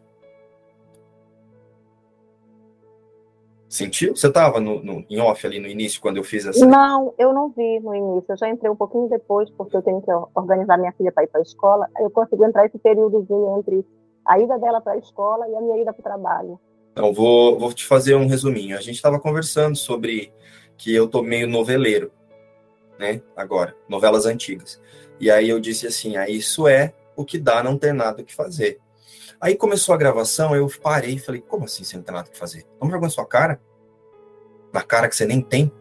[3.69, 4.17] Sentiu?
[4.17, 6.65] Você estava no, no, em off ali no início, quando eu fiz essa.
[6.65, 8.25] Não, eu não vi no início.
[8.33, 11.27] Eu já entrei um pouquinho depois, porque eu tenho que organizar minha filha para ir
[11.27, 11.87] para a escola.
[11.99, 13.85] Eu consigo entrar esse períodozinho entre
[14.25, 16.61] a ida dela para a escola e a minha ida para o trabalho.
[16.93, 18.79] Então, vou, vou te fazer um resuminho.
[18.79, 20.33] A gente estava conversando sobre
[20.79, 22.11] que eu tô meio noveleiro,
[22.99, 23.21] né?
[23.37, 24.81] Agora, novelas antigas.
[25.21, 28.25] E aí eu disse assim: ah, isso é o que dá não ter nada o
[28.25, 28.79] que fazer.
[29.41, 32.33] Aí começou a gravação, eu parei e falei: como assim você não tem nada o
[32.33, 32.67] que fazer?
[32.79, 33.61] Vamos vergonha na sua cara?
[34.73, 35.73] Na cara que você nem tem?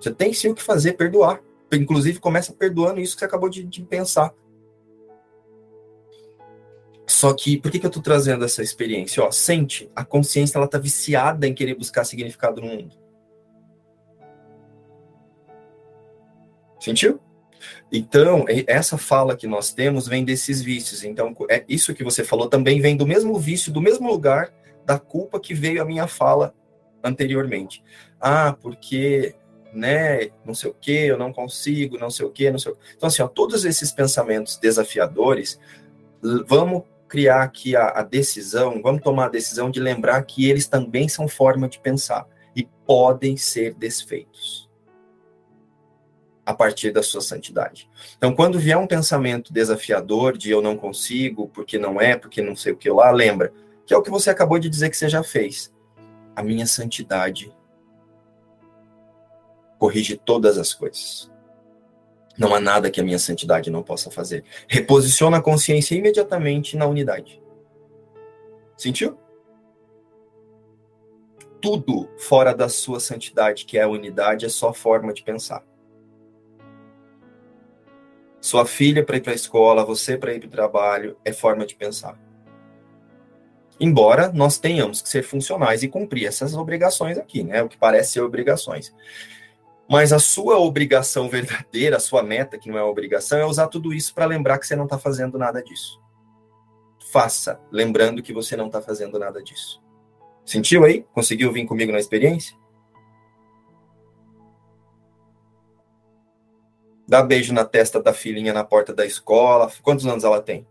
[0.00, 1.42] Você tem sim o que fazer, perdoar.
[1.72, 4.34] Inclusive, começa perdoando isso que você acabou de, de pensar.
[7.06, 9.22] Só que, por que, que eu estou trazendo essa experiência?
[9.22, 12.96] Ó, sente, a consciência ela tá viciada em querer buscar significado no mundo.
[16.80, 17.20] Sentiu?
[17.92, 21.04] Então, essa fala que nós temos vem desses vícios.
[21.04, 24.52] Então, é isso que você falou também vem do mesmo vício, do mesmo lugar
[24.84, 26.54] da culpa que veio a minha fala
[27.02, 27.82] anteriormente.
[28.20, 29.34] Ah, porque,
[29.72, 32.76] né, não sei o que, eu não consigo, não sei o que, não sei o
[32.76, 32.82] que.
[32.96, 35.58] Então, assim, ó, todos esses pensamentos desafiadores,
[36.46, 41.08] vamos criar aqui a, a decisão, vamos tomar a decisão de lembrar que eles também
[41.08, 44.69] são forma de pensar e podem ser desfeitos
[46.50, 47.88] a partir da sua santidade.
[48.16, 52.56] Então, quando vier um pensamento desafiador de eu não consigo, porque não é, porque não
[52.56, 53.52] sei o que lá, lembra
[53.86, 55.72] que é o que você acabou de dizer que você já fez.
[56.34, 57.54] A minha santidade
[59.78, 61.30] corrige todas as coisas.
[62.36, 64.44] Não há nada que a minha santidade não possa fazer.
[64.66, 67.40] Reposiciona a consciência imediatamente na unidade.
[68.76, 69.16] Sentiu?
[71.60, 75.69] Tudo fora da sua santidade, que é a unidade, é só forma de pensar.
[78.40, 81.66] Sua filha para ir para a escola, você para ir para o trabalho, é forma
[81.66, 82.18] de pensar.
[83.78, 87.62] Embora nós tenhamos que ser funcionais e cumprir essas obrigações aqui, né?
[87.62, 88.94] O que parece ser obrigações.
[89.88, 93.92] Mas a sua obrigação verdadeira, a sua meta, que não é obrigação, é usar tudo
[93.92, 96.00] isso para lembrar que você não está fazendo nada disso.
[97.10, 99.82] Faça, lembrando que você não está fazendo nada disso.
[100.44, 101.04] Sentiu aí?
[101.12, 102.56] Conseguiu vir comigo na experiência?
[107.10, 109.68] Dá beijo na testa da filhinha na porta da escola.
[109.82, 110.64] Quantos anos ela tem?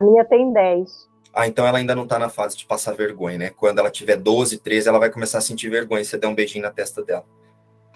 [0.00, 0.90] A minha tem 10.
[1.32, 3.50] Ah, então ela ainda não está na fase de passar vergonha, né?
[3.50, 6.34] Quando ela tiver 12, 13, ela vai começar a sentir vergonha se você der um
[6.34, 7.24] beijinho na testa dela.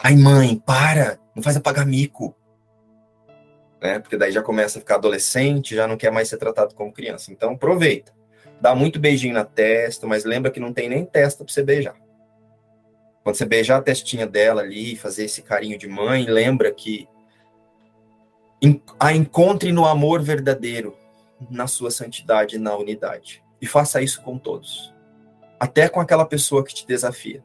[0.01, 2.37] Ai, mãe, para, não faz apagar mico.
[3.83, 3.99] Né?
[3.99, 7.33] Porque daí já começa a ficar adolescente, já não quer mais ser tratado como criança.
[7.33, 8.13] Então, aproveita.
[8.61, 11.97] Dá muito beijinho na testa, mas lembra que não tem nem testa para você beijar.
[13.23, 17.09] Quando você beijar a testinha dela ali, fazer esse carinho de mãe, lembra que
[18.99, 20.97] a encontre no amor verdadeiro,
[21.51, 23.43] na sua santidade e na unidade.
[23.61, 24.93] E faça isso com todos.
[25.59, 27.45] Até com aquela pessoa que te desafia.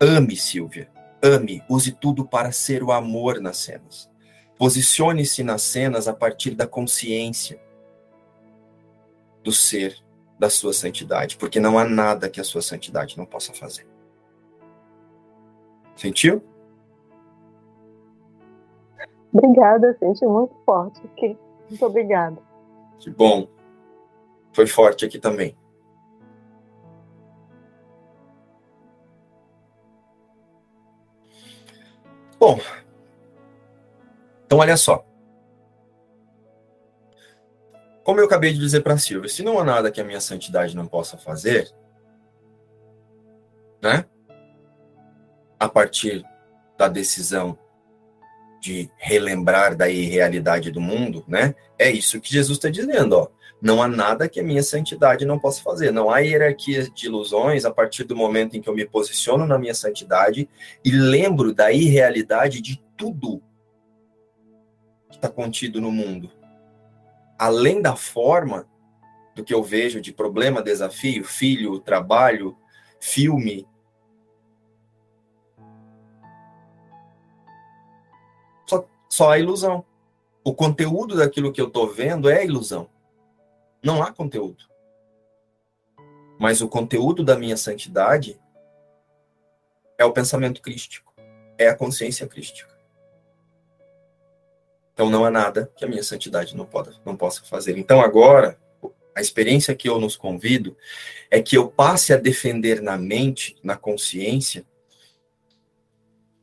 [0.00, 0.90] Ame, Silvia.
[1.22, 1.62] Ame.
[1.68, 4.10] Use tudo para ser o amor nas cenas.
[4.58, 7.60] Posicione-se nas cenas a partir da consciência
[9.42, 9.96] do ser,
[10.38, 13.91] da sua santidade, porque não há nada que a sua santidade não possa fazer.
[15.96, 16.42] Sentiu?
[19.32, 21.38] Obrigada, senti muito forte aqui.
[21.68, 22.36] Muito obrigada.
[22.98, 23.48] Que bom.
[24.52, 25.56] Foi forte aqui também.
[32.38, 32.58] Bom,
[34.44, 35.06] então olha só.
[38.04, 40.76] Como eu acabei de dizer para Silvia, se não há nada que a minha santidade
[40.76, 41.72] não possa fazer,
[43.80, 44.04] né?
[45.62, 46.24] A partir
[46.76, 47.56] da decisão
[48.60, 51.54] de relembrar da irrealidade do mundo, né?
[51.78, 53.28] É isso que Jesus está dizendo, ó.
[53.60, 55.92] Não há nada que a minha santidade não possa fazer.
[55.92, 59.56] Não há hierarquia de ilusões a partir do momento em que eu me posiciono na
[59.56, 60.48] minha santidade
[60.84, 63.40] e lembro da irrealidade de tudo
[65.08, 66.28] que está contido no mundo.
[67.38, 68.66] Além da forma
[69.32, 72.56] do que eu vejo de problema, desafio, filho, trabalho,
[72.98, 73.64] filme.
[79.12, 79.84] Só, a ilusão.
[80.42, 82.88] O conteúdo daquilo que eu estou vendo é ilusão.
[83.84, 84.64] Não há conteúdo.
[86.40, 88.40] Mas o conteúdo da minha santidade
[89.98, 91.12] é o pensamento crístico,
[91.58, 92.74] é a consciência crística.
[94.94, 97.76] Então não há nada que a minha santidade não, pode, não possa fazer.
[97.76, 98.58] Então agora,
[99.14, 100.74] a experiência que eu nos convido
[101.30, 104.64] é que eu passe a defender na mente, na consciência,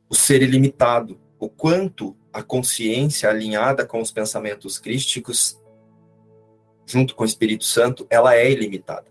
[0.08, 5.58] o ser ilimitado, o quanto a consciência alinhada com os pensamentos crísticos,
[6.86, 9.06] junto com o Espírito Santo, ela é ilimitada.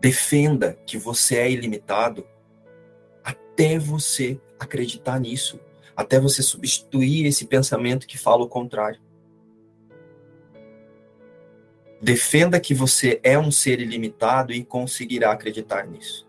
[0.00, 2.24] Defenda que você é ilimitado
[3.24, 5.58] até você acreditar nisso,
[5.96, 9.00] até você substituir esse pensamento que fala o contrário.
[12.00, 16.28] Defenda que você é um ser ilimitado e conseguirá acreditar nisso.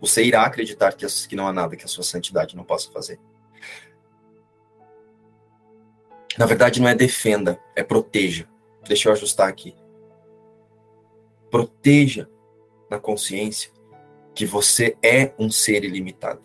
[0.00, 3.18] Você irá acreditar que, que não há nada que a sua santidade não possa fazer.
[6.36, 8.48] Na verdade, não é defenda, é proteja.
[8.86, 9.74] Deixa eu ajustar aqui.
[11.50, 12.28] Proteja
[12.88, 13.72] na consciência
[14.34, 16.42] que você é um ser ilimitado.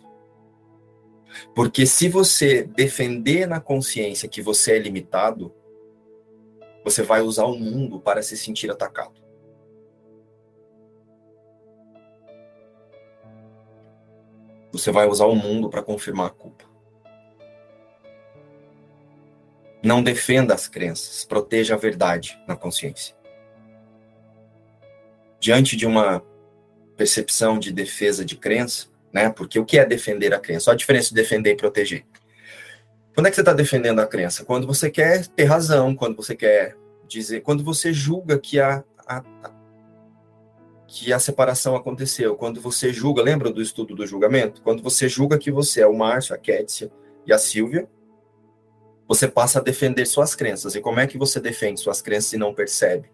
[1.54, 5.54] Porque se você defender na consciência que você é limitado,
[6.84, 9.23] você vai usar o mundo para se sentir atacado.
[14.74, 16.64] Você vai usar o mundo para confirmar a culpa.
[19.80, 23.14] Não defenda as crenças, proteja a verdade na consciência.
[25.38, 26.24] Diante de uma
[26.96, 29.30] percepção de defesa de crença, né?
[29.30, 30.64] Porque o que é defender a crença?
[30.64, 32.04] Só a diferença de defender e proteger.
[33.14, 34.44] Quando é que você está defendendo a crença?
[34.44, 39.18] Quando você quer ter razão, quando você quer dizer, quando você julga que a, a,
[39.18, 39.48] a
[40.94, 44.62] que a separação aconteceu, quando você julga, lembra do estudo do julgamento?
[44.62, 46.88] Quando você julga que você é o Márcio, a Kétia
[47.26, 47.88] e a Silvia,
[49.08, 50.76] você passa a defender suas crenças.
[50.76, 53.10] E como é que você defende suas crenças e não percebe?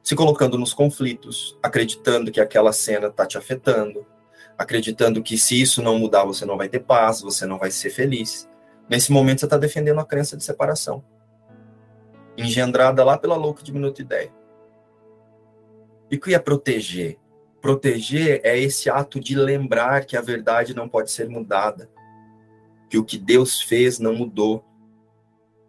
[0.00, 4.06] Se colocando nos conflitos, acreditando que aquela cena está te afetando,
[4.56, 7.90] acreditando que se isso não mudar, você não vai ter paz, você não vai ser
[7.90, 8.48] feliz.
[8.88, 11.02] Nesse momento, você está defendendo a crença de separação,
[12.38, 14.32] engendrada lá pela louca e ideia.
[16.08, 17.18] E o que é proteger?
[17.64, 21.90] Proteger é esse ato de lembrar que a verdade não pode ser mudada,
[22.90, 24.62] que o que Deus fez não mudou,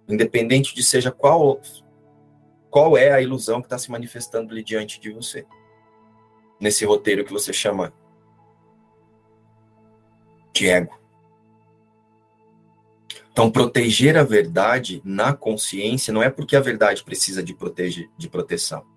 [0.05, 1.61] independente de seja qual
[2.69, 5.47] qual é a ilusão que está se manifestando ali diante de você.
[6.59, 7.93] Nesse roteiro que você chama
[10.51, 10.99] de ego.
[13.31, 18.27] Então, proteger a verdade na consciência não é porque a verdade precisa de, proteger, de
[18.27, 18.94] proteção.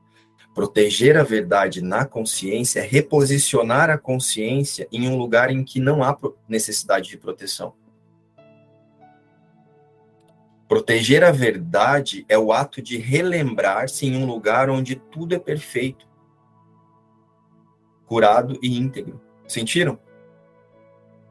[0.58, 6.02] Proteger a verdade na consciência é reposicionar a consciência em um lugar em que não
[6.02, 7.74] há necessidade de proteção.
[10.66, 16.08] Proteger a verdade é o ato de relembrar-se em um lugar onde tudo é perfeito,
[18.04, 19.22] curado e íntegro.
[19.46, 19.96] Sentiram?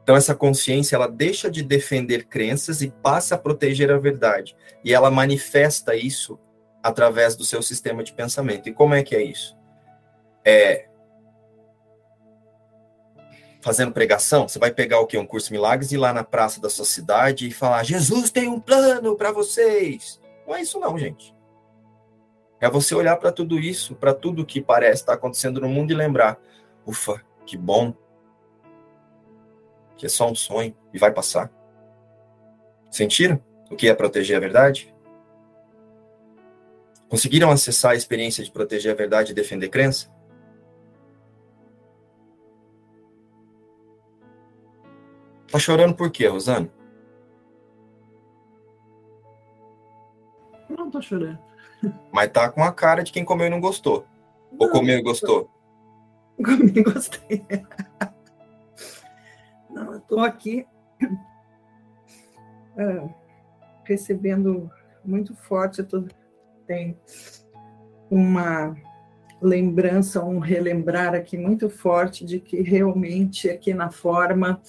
[0.02, 4.56] Então essa consciência ela deixa de defender crenças e passa a proteger a verdade.
[4.82, 6.38] E ela manifesta isso
[6.82, 8.68] através do seu sistema de pensamento.
[8.68, 9.56] E como é que é isso?
[10.44, 10.86] É
[13.60, 16.60] fazendo pregação, você vai pegar o que um curso milagres e ir lá na praça
[16.60, 20.20] da sua cidade e falar: "Jesus tem um plano para vocês".
[20.46, 21.34] Não é isso não, gente.
[22.60, 25.94] É você olhar para tudo isso, para tudo que parece estar acontecendo no mundo e
[25.94, 26.38] lembrar:
[26.86, 27.94] "Ufa, que bom
[29.98, 31.50] que é só um sonho e vai passar.
[32.90, 34.94] Sentiram o que é proteger a verdade?
[37.08, 40.12] Conseguiram acessar a experiência de proteger a verdade e defender crença?
[45.50, 46.70] Tá chorando por quê, Rosana?
[50.68, 51.38] Não tô chorando.
[52.12, 54.06] Mas tá com a cara de quem comeu e não gostou.
[54.52, 55.50] Não, Ou comeu e gostou?
[56.44, 57.44] Comi e gostei.
[59.68, 60.64] Não, eu estou aqui
[62.76, 63.12] uh,
[63.84, 64.70] recebendo
[65.04, 66.04] muito forte, eu tô,
[66.68, 66.96] tem
[68.08, 68.76] uma
[69.40, 74.60] lembrança, um relembrar aqui muito forte de que realmente aqui na forma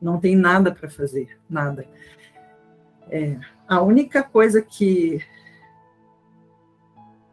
[0.00, 1.84] não tem nada para fazer, nada.
[3.10, 5.22] É, a única coisa que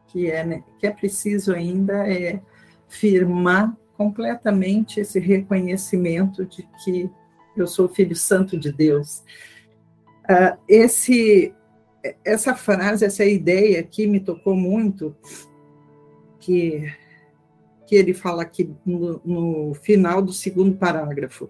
[0.07, 2.39] que é, né, que é preciso ainda é
[2.87, 7.11] firmar completamente esse reconhecimento de que
[7.55, 9.23] eu sou filho santo de Deus.
[10.23, 11.53] Uh, esse,
[12.23, 15.15] essa frase, essa ideia aqui me tocou muito,
[16.39, 16.91] que,
[17.87, 21.49] que ele fala aqui no, no final do segundo parágrafo.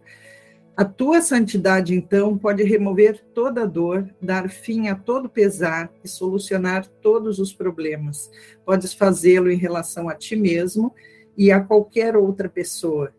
[0.78, 6.86] A tua santidade, então, pode remover toda dor, dar fim a todo pesar e solucionar
[7.02, 8.30] todos os problemas.
[8.66, 10.94] Podes fazê-lo em relação a ti mesmo
[11.38, 13.14] e a qualquer outra pessoa.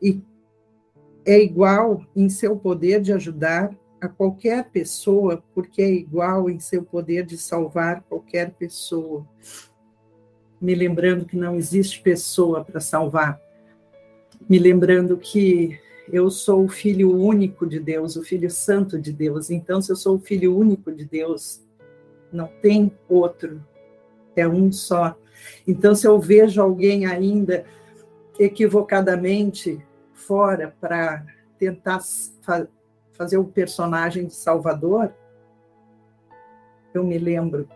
[0.00, 0.22] E
[1.26, 6.82] é igual em seu poder de ajudar a qualquer pessoa, porque é igual em seu
[6.82, 9.24] poder de salvar qualquer pessoa.
[10.60, 13.40] Me lembrando que não existe pessoa para salvar.
[14.50, 15.78] Me lembrando que
[16.12, 19.50] eu sou o filho único de Deus, o filho santo de Deus.
[19.50, 21.62] Então, se eu sou o filho único de Deus,
[22.32, 23.64] não tem outro,
[24.34, 25.16] é um só.
[25.64, 27.64] Então, se eu vejo alguém ainda
[28.36, 29.80] equivocadamente
[30.12, 31.24] fora para
[31.56, 32.00] tentar
[33.12, 35.12] fazer o personagem de Salvador,
[36.94, 37.68] eu me lembro.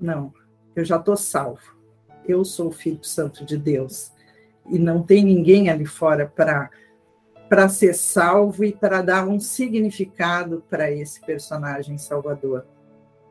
[0.00, 0.32] Não,
[0.74, 1.76] eu já estou salvo.
[2.26, 4.12] Eu sou o Filho Santo de Deus.
[4.68, 6.70] E não tem ninguém ali fora para
[7.48, 12.64] para ser salvo e para dar um significado para esse personagem salvador.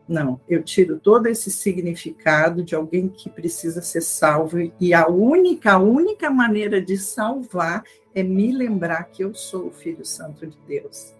[0.07, 5.71] Não, eu tiro todo esse significado de alguém que precisa ser salvo e a única,
[5.71, 7.83] a única maneira de salvar
[8.13, 11.13] é me lembrar que eu sou o Filho Santo de Deus.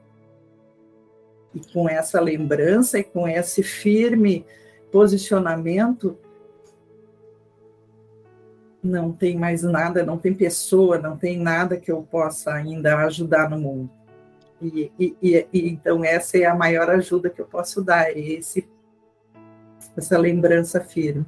[1.54, 4.46] E com essa lembrança e com esse firme
[4.92, 6.18] posicionamento,
[8.84, 13.50] não tem mais nada, não tem pessoa, não tem nada que eu possa ainda ajudar
[13.50, 13.90] no mundo.
[14.62, 18.20] E, e, e, e então essa é a maior ajuda que eu posso dar, é
[18.20, 18.68] esse,
[19.96, 21.26] essa lembrança firme.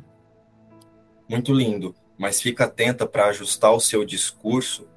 [1.30, 4.88] Muito lindo, mas fica atenta para ajustar o seu discurso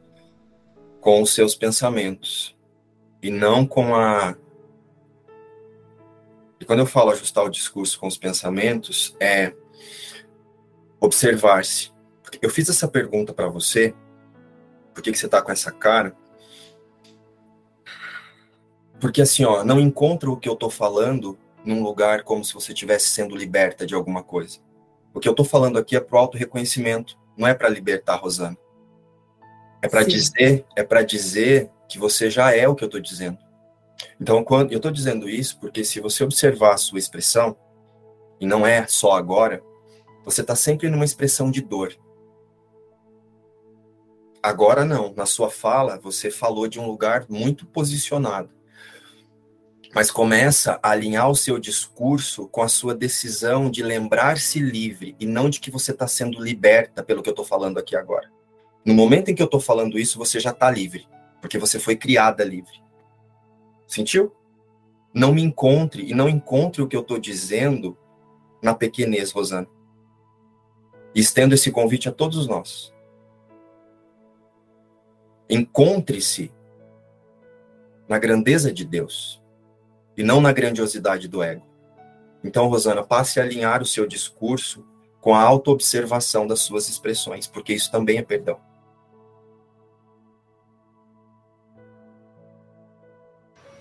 [1.06, 2.56] com os seus pensamentos
[3.22, 4.36] e não com a
[6.58, 9.54] e quando eu falo ajustar o discurso com os pensamentos é
[10.98, 11.92] observar-se
[12.42, 13.94] eu fiz essa pergunta para você,
[14.92, 16.12] por que, que você tá com essa cara?
[19.00, 22.72] Porque assim, ó, não encontro o que eu tô falando num lugar como se você
[22.72, 24.58] estivesse sendo liberta de alguma coisa.
[25.14, 28.58] O que eu tô falando aqui é pro auto-reconhecimento, não é para libertar Rosana.
[29.86, 33.38] É para dizer, é para dizer que você já é o que eu tô dizendo.
[34.20, 37.56] Então, quando eu tô dizendo isso porque se você observar a sua expressão,
[38.40, 39.62] e não é só agora,
[40.24, 41.96] você está sempre numa expressão de dor.
[44.42, 48.50] Agora não, na sua fala você falou de um lugar muito posicionado.
[49.94, 55.26] Mas começa a alinhar o seu discurso com a sua decisão de lembrar-se livre e
[55.26, 58.35] não de que você está sendo liberta pelo que eu estou falando aqui agora.
[58.86, 61.08] No momento em que eu estou falando isso, você já está livre,
[61.40, 62.80] porque você foi criada livre.
[63.84, 64.32] Sentiu?
[65.12, 67.98] Não me encontre e não encontre o que eu estou dizendo
[68.62, 69.66] na pequenez, Rosana.
[71.12, 72.94] Estendo esse convite a todos nós.
[75.50, 76.52] Encontre-se
[78.08, 79.42] na grandeza de Deus
[80.16, 81.66] e não na grandiosidade do ego.
[82.44, 84.86] Então, Rosana, passe a alinhar o seu discurso
[85.20, 88.60] com a autoobservação das suas expressões, porque isso também é perdão.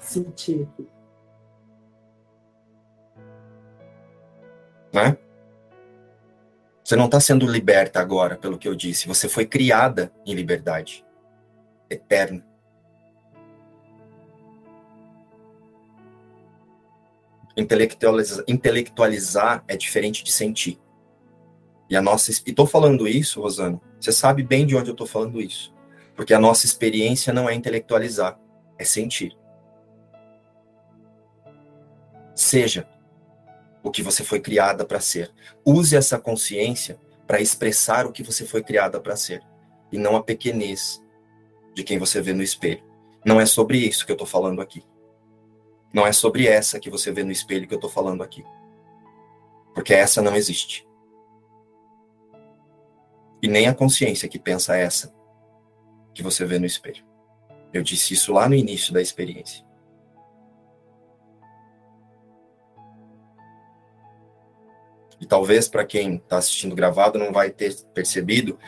[0.06, 0.68] Sentir.
[4.93, 5.18] Né?
[6.84, 9.08] Você não está sendo liberta agora, pelo que eu disse.
[9.08, 11.03] Você foi criada em liberdade
[11.89, 12.45] eterna.
[17.58, 20.80] Intelectualizar, intelectualizar é diferente de sentir.
[21.89, 23.82] E a nossa, e tô falando isso, Rosana.
[23.99, 25.74] Você sabe bem de onde eu tô falando isso,
[26.16, 28.39] porque a nossa experiência não é intelectualizar,
[28.78, 29.36] é sentir.
[32.36, 32.88] Seja
[33.81, 35.31] o que você foi criada para ser.
[35.65, 39.41] Use essa consciência para expressar o que você foi criada para ser,
[39.91, 41.01] e não a pequenez
[41.73, 42.83] de quem você vê no espelho.
[43.25, 44.83] Não é sobre isso que eu estou falando aqui.
[45.93, 48.43] Não é sobre essa que você vê no espelho que eu estou falando aqui.
[49.73, 50.88] Porque essa não existe.
[53.41, 55.13] E nem a consciência que pensa essa
[56.13, 57.03] que você vê no espelho.
[57.73, 59.64] Eu disse isso lá no início da experiência.
[65.26, 68.59] E talvez para quem está assistindo gravado não vai ter percebido,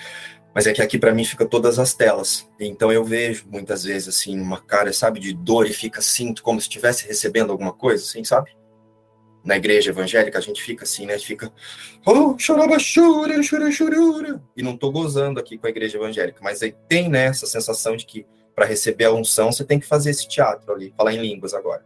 [0.56, 2.50] mas é que aqui para mim fica todas as telas.
[2.60, 6.60] Então eu vejo muitas vezes assim uma cara, sabe, de dor e fica assim, como
[6.60, 8.58] se estivesse recebendo alguma coisa, assim, sabe?
[9.46, 11.20] Na igreja evangélica a gente fica assim, né?
[11.20, 11.54] Fica,
[12.04, 14.42] oh, choraba, chora, chora, chorura.
[14.58, 17.96] E não tô gozando aqui com a igreja evangélica, mas aí tem né, essa sensação
[17.96, 21.22] de que para receber a unção você tem que fazer esse teatro ali, falar em
[21.22, 21.86] línguas agora.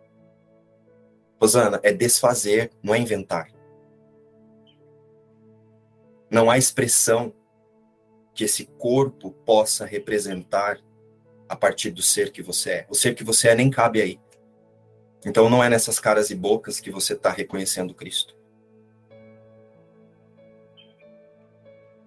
[1.41, 3.50] Rosana, é desfazer, não é inventar.
[6.31, 7.33] Não há expressão
[8.33, 10.79] que esse corpo possa representar
[11.49, 12.87] a partir do ser que você é.
[12.89, 14.19] O ser que você é nem cabe aí.
[15.25, 18.33] Então não é nessas caras e bocas que você está reconhecendo Cristo.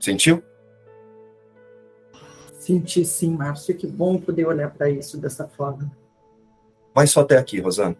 [0.00, 0.42] Sentiu?
[2.58, 3.76] Senti sim, Márcio.
[3.76, 5.94] Que bom poder olhar para isso dessa forma.
[6.94, 7.96] Vai só até aqui, Rosana.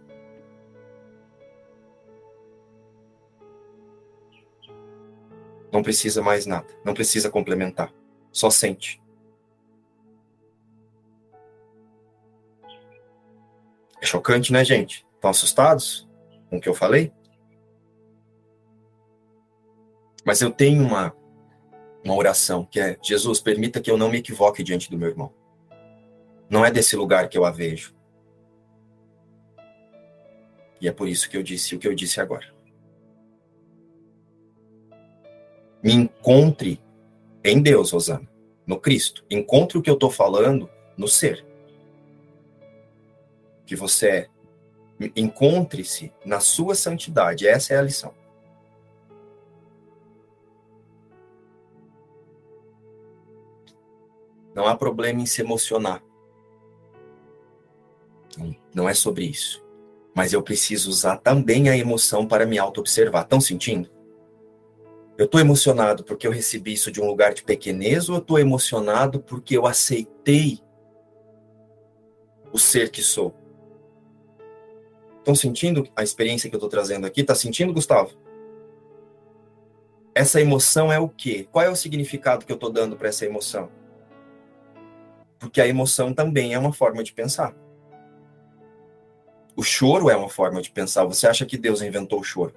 [5.75, 7.93] Não precisa mais nada, não precisa complementar,
[8.31, 9.03] só sente.
[14.01, 15.05] É chocante, né, gente?
[15.17, 16.09] Estão assustados
[16.49, 17.13] com o que eu falei?
[20.25, 21.13] Mas eu tenho uma,
[22.05, 25.35] uma oração que é: Jesus, permita que eu não me equivoque diante do meu irmão.
[26.49, 27.97] Não é desse lugar que eu a vejo.
[30.81, 32.54] E é por isso que eu disse o que eu disse agora.
[35.85, 36.81] Me encontre
[37.45, 38.27] em Deus, Rosana,
[38.67, 39.23] no Cristo.
[39.31, 41.45] Encontre o que eu estou falando no ser.
[43.67, 44.31] Que você.
[45.15, 47.47] Encontre-se na sua santidade.
[47.47, 48.15] Essa é a lição.
[54.55, 56.03] Não há problema em se emocionar.
[58.75, 59.63] Não é sobre isso.
[60.15, 63.25] Mas eu preciso usar também a emoção para me auto-observar.
[63.25, 63.94] Estão sentindo?
[65.17, 68.39] Eu estou emocionado porque eu recebi isso de um lugar de pequenez ou eu estou
[68.39, 70.61] emocionado porque eu aceitei
[72.53, 73.35] o ser que sou?
[75.19, 77.21] Estão sentindo a experiência que eu estou trazendo aqui?
[77.21, 78.13] Está sentindo, Gustavo?
[80.15, 81.49] Essa emoção é o quê?
[81.51, 83.71] Qual é o significado que eu estou dando para essa emoção?
[85.39, 87.55] Porque a emoção também é uma forma de pensar.
[89.57, 91.05] O choro é uma forma de pensar.
[91.05, 92.55] Você acha que Deus inventou o choro?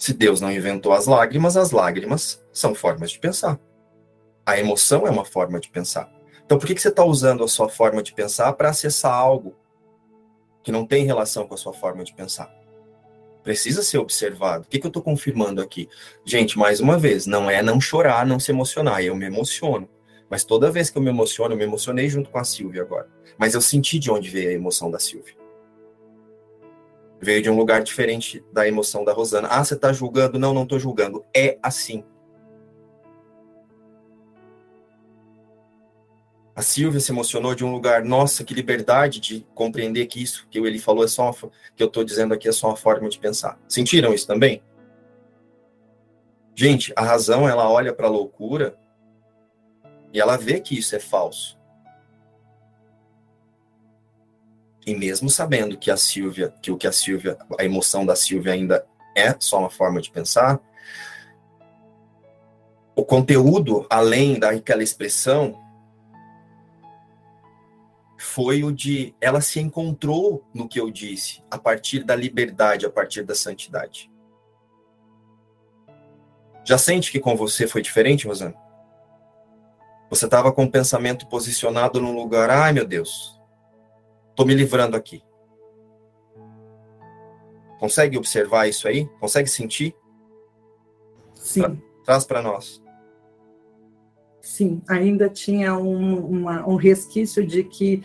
[0.00, 3.60] Se Deus não inventou as lágrimas, as lágrimas são formas de pensar.
[4.46, 6.10] A emoção é uma forma de pensar.
[6.42, 9.54] Então, por que, que você está usando a sua forma de pensar para acessar algo
[10.64, 12.50] que não tem relação com a sua forma de pensar?
[13.42, 14.64] Precisa ser observado.
[14.64, 15.86] O que, que eu estou confirmando aqui?
[16.24, 19.04] Gente, mais uma vez, não é não chorar, não se emocionar.
[19.04, 19.86] Eu me emociono.
[20.30, 23.06] Mas toda vez que eu me emociono, eu me emocionei junto com a Silvia agora.
[23.36, 25.39] Mas eu senti de onde veio a emoção da Silvia.
[27.20, 29.48] Veio de um lugar diferente da emoção da Rosana.
[29.50, 30.38] Ah, você está julgando?
[30.38, 31.24] Não, não estou julgando.
[31.36, 32.02] É assim.
[36.56, 40.58] A Silvia se emocionou de um lugar, nossa, que liberdade de compreender que isso que
[40.58, 41.32] ele falou é só uma,
[41.74, 43.58] que eu estou dizendo aqui é só uma forma de pensar.
[43.68, 44.62] Sentiram isso também?
[46.54, 48.76] Gente, a razão ela olha para a loucura
[50.12, 51.59] e ela vê que isso é falso.
[54.86, 58.52] E mesmo sabendo que a Silvia, que o que a Silvia, a emoção da Silvia
[58.52, 60.60] ainda é só uma forma de pensar,
[62.94, 65.58] o conteúdo além daquela expressão
[68.18, 72.90] foi o de ela se encontrou no que eu disse, a partir da liberdade, a
[72.90, 74.10] partir da santidade.
[76.64, 78.54] Já sente que com você foi diferente, Rosana?
[80.10, 83.39] Você estava com o pensamento posicionado num lugar, ai meu Deus,
[84.30, 85.22] estou me livrando aqui.
[87.78, 89.06] Consegue observar isso aí?
[89.18, 89.94] Consegue sentir?
[91.34, 91.62] Sim.
[91.62, 92.82] Tra traz para nós.
[94.42, 98.02] Sim, ainda tinha um, uma, um resquício de que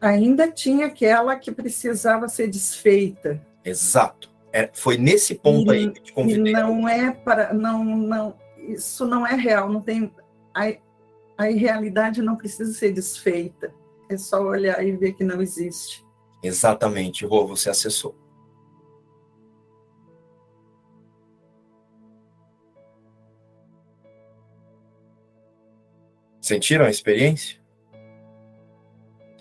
[0.00, 3.40] ainda tinha aquela que precisava ser desfeita.
[3.64, 4.30] Exato.
[4.52, 6.52] É, foi nesse ponto e, aí que te convidei.
[6.52, 7.52] E não é para.
[7.52, 10.12] Não, não, isso não é real, não tem.
[10.54, 10.72] A,
[11.38, 13.72] a realidade não precisa ser desfeita.
[14.10, 16.04] É só olhar e ver que não existe.
[16.42, 18.12] Exatamente, Rô, você acessou.
[26.40, 27.60] Sentiram a experiência?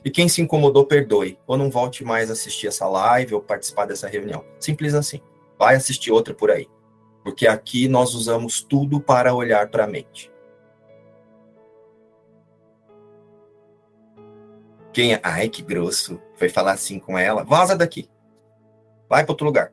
[0.06, 1.40] E quem se incomodou, perdoe.
[1.48, 4.46] Ou não volte mais a assistir essa live ou participar dessa reunião.
[4.60, 5.20] Simples assim.
[5.58, 6.68] Vai assistir outra por aí.
[7.24, 10.32] Porque aqui nós usamos tudo para olhar para a mente.
[14.92, 15.20] Quem?
[15.22, 16.22] Ai, que grosso.
[16.36, 17.44] Foi falar assim com ela.
[17.44, 18.10] Vaza daqui.
[19.08, 19.72] Vai para outro lugar.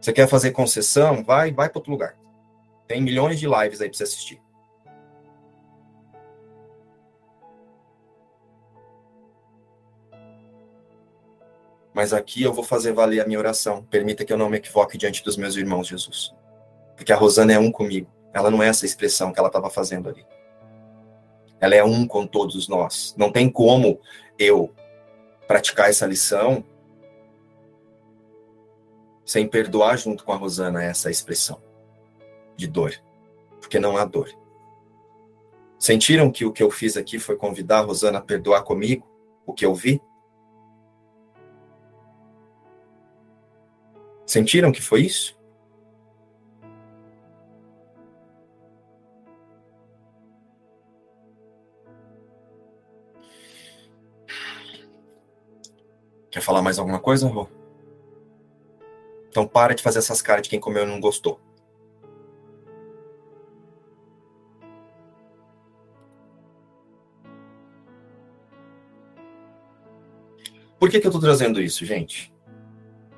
[0.00, 1.22] Você quer fazer concessão?
[1.22, 2.16] Vai, vai para outro lugar.
[2.88, 4.42] Tem milhões de lives aí para você assistir.
[11.94, 13.84] Mas aqui eu vou fazer valer a minha oração.
[13.84, 16.34] Permita que eu não me equivoque diante dos meus irmãos, Jesus.
[16.96, 18.10] Porque a Rosana é um comigo.
[18.32, 20.26] Ela não é essa expressão que ela estava fazendo ali.
[21.60, 23.14] Ela é um com todos nós.
[23.16, 24.00] Não tem como
[24.38, 24.74] eu
[25.46, 26.64] praticar essa lição
[29.24, 31.62] sem perdoar junto com a Rosana essa expressão
[32.56, 32.92] de dor,
[33.60, 34.30] porque não há dor.
[35.78, 39.06] Sentiram que o que eu fiz aqui foi convidar a Rosana a perdoar comigo
[39.46, 40.00] o que eu vi?
[44.24, 45.36] Sentiram que foi isso?
[56.32, 57.46] Quer falar mais alguma coisa, Rô?
[59.28, 61.38] Então para de fazer essas caras de quem comeu e não gostou.
[70.78, 72.34] Por que, que eu estou trazendo isso, gente?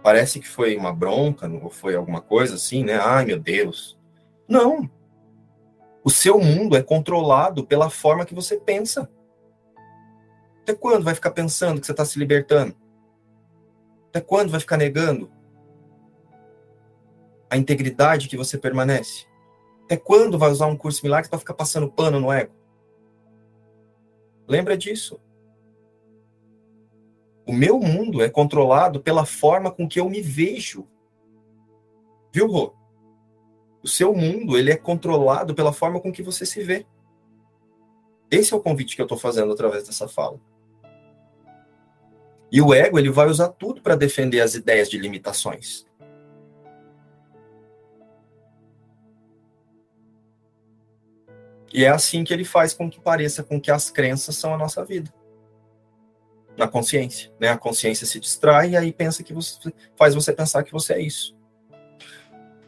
[0.02, 2.98] Parece que foi uma bronca, ou foi alguma coisa assim, né?
[3.00, 3.96] Ai, meu Deus.
[4.46, 4.90] Não.
[6.02, 9.08] O seu mundo é controlado pela forma que você pensa.
[10.60, 12.83] Até quando vai ficar pensando que você está se libertando?
[14.14, 15.28] Até quando vai ficar negando
[17.50, 19.26] a integridade que você permanece?
[19.86, 22.54] Até quando vai usar um curso milagre para ficar passando pano no ego?
[24.46, 25.20] Lembra disso.
[27.44, 30.86] O meu mundo é controlado pela forma com que eu me vejo.
[32.32, 32.72] Viu, Rô?
[33.82, 36.86] O seu mundo, ele é controlado pela forma com que você se vê.
[38.30, 40.40] Esse é o convite que eu estou fazendo através dessa fala.
[42.54, 45.84] E o ego, ele vai usar tudo para defender as ideias de limitações.
[51.72, 54.56] E é assim que ele faz com que pareça com que as crenças são a
[54.56, 55.12] nossa vida.
[56.56, 57.48] Na consciência, né?
[57.48, 59.58] A consciência se distrai e aí pensa que você
[59.96, 61.36] faz você pensar que você é isso.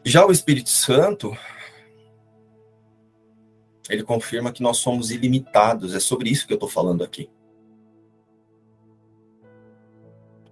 [0.04, 1.30] Já o Espírito Santo,
[3.88, 5.94] ele confirma que nós somos ilimitados.
[5.94, 7.30] É sobre isso que eu estou falando aqui.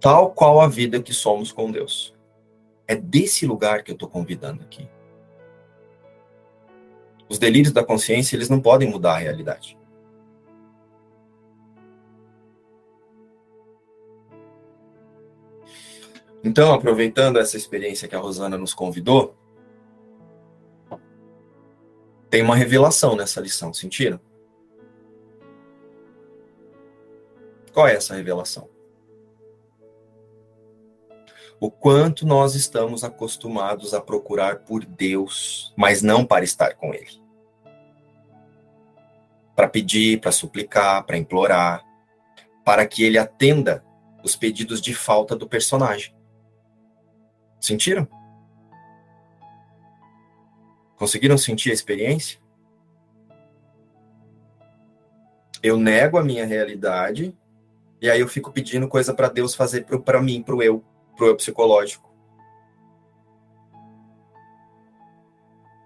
[0.05, 2.15] Tal qual a vida que somos com Deus.
[2.87, 4.87] É desse lugar que eu estou convidando aqui.
[7.27, 9.75] Os delírios da consciência, eles não podem mudar a realidade.
[16.43, 19.35] Então, aproveitando essa experiência que a Rosana nos convidou,
[22.29, 24.19] tem uma revelação nessa lição, sentiram?
[27.73, 28.74] Qual é essa revelação?
[31.59, 37.21] O quanto nós estamos acostumados a procurar por Deus, mas não para estar com Ele.
[39.55, 41.85] Para pedir, para suplicar, para implorar,
[42.63, 43.85] para que Ele atenda
[44.23, 46.13] os pedidos de falta do personagem.
[47.59, 48.07] Sentiram?
[50.97, 52.39] Conseguiram sentir a experiência?
[55.63, 57.35] Eu nego a minha realidade
[58.01, 60.83] e aí eu fico pedindo coisa para Deus fazer para mim, para o eu,
[61.15, 62.13] para o eu psicológico.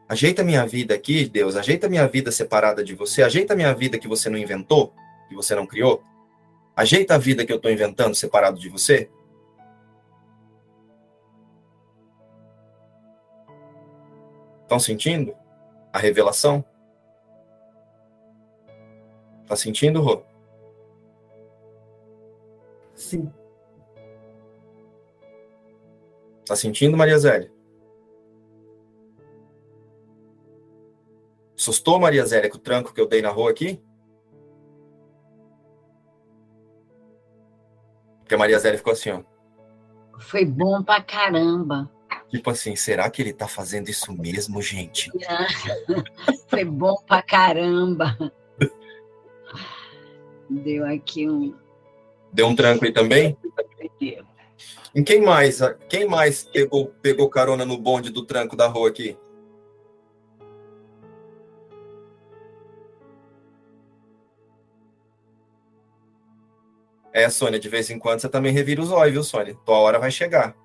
[0.08, 4.08] Ajeita minha vida aqui, Deus, ajeita minha vida separada de você, ajeita minha vida que
[4.08, 4.92] você não inventou,
[5.28, 6.04] que você não criou.
[6.76, 9.10] Ajeita a vida que eu estou inventando separado de você.
[14.64, 15.36] Estão sentindo
[15.94, 16.64] a revelação?
[19.46, 20.24] Tá sentindo, Rô?
[22.96, 23.32] Sim.
[26.50, 27.52] Tá sentindo, Maria Zélia?
[31.56, 33.80] Assustou, Maria Zélia, com o tranco que eu dei na rua aqui?
[38.22, 39.22] Porque a Maria Zélia ficou assim, ó.
[40.18, 41.88] Foi bom pra caramba.
[42.30, 45.12] Tipo assim, será que ele tá fazendo isso mesmo, gente?
[46.50, 48.18] Foi bom pra caramba.
[50.50, 51.56] Deu aqui um.
[52.34, 53.38] Deu um tranco aí também?
[54.94, 55.60] Em quem mais?
[55.88, 59.18] Quem mais pegou, pegou carona no bonde do tranco da rua aqui?
[67.12, 69.56] É, Sônia, de vez em quando você também revira os olhos, viu, Sônia?
[69.66, 70.56] Tua hora vai chegar.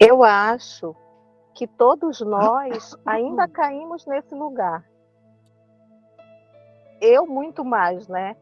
[0.00, 0.94] Eu acho
[1.54, 4.88] que todos nós ainda caímos nesse lugar.
[7.00, 8.36] Eu muito mais, né?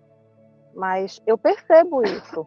[0.74, 2.46] Mas eu percebo isso.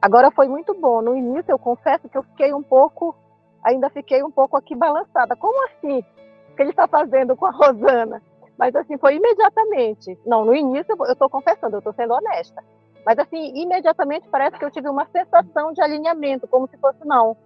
[0.00, 1.02] Agora foi muito bom.
[1.02, 3.14] No início eu confesso que eu fiquei um pouco,
[3.62, 5.36] ainda fiquei um pouco aqui balançada.
[5.36, 6.04] Como assim?
[6.50, 8.22] O que ele está fazendo com a Rosana?
[8.56, 10.18] Mas assim, foi imediatamente.
[10.24, 12.62] Não, no início eu estou confessando, eu estou sendo honesta.
[13.04, 17.36] Mas assim, imediatamente parece que eu tive uma sensação de alinhamento, como se fosse não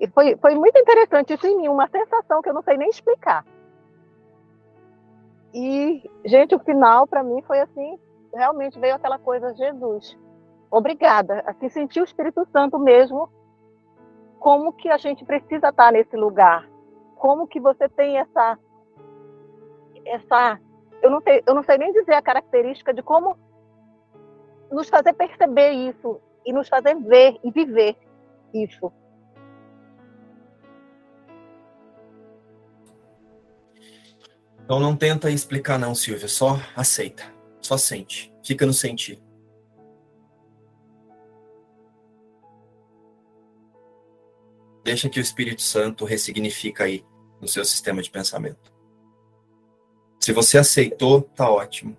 [0.00, 2.88] e foi, foi muito interessante isso em mim, uma sensação que eu não sei nem
[2.88, 3.44] explicar.
[5.52, 7.98] E, gente, o final para mim foi assim,
[8.32, 10.16] realmente veio aquela coisa, Jesus,
[10.70, 11.42] obrigada.
[11.46, 13.28] Assim, sentir o Espírito Santo mesmo,
[14.38, 16.68] como que a gente precisa estar nesse lugar.
[17.16, 18.58] Como que você tem essa,
[20.06, 20.58] essa,
[21.02, 23.36] eu não eu não sei nem dizer a característica de como
[24.70, 27.96] nos fazer perceber isso e nos fazer ver e viver
[28.54, 28.92] isso.
[34.70, 37.24] Então não tenta explicar não, Silvia, só aceita,
[37.60, 39.20] só sente, fica no sentir.
[44.84, 47.04] Deixa que o Espírito Santo ressignifica aí
[47.40, 48.72] no seu sistema de pensamento.
[50.20, 51.96] Se você aceitou, tá ótimo.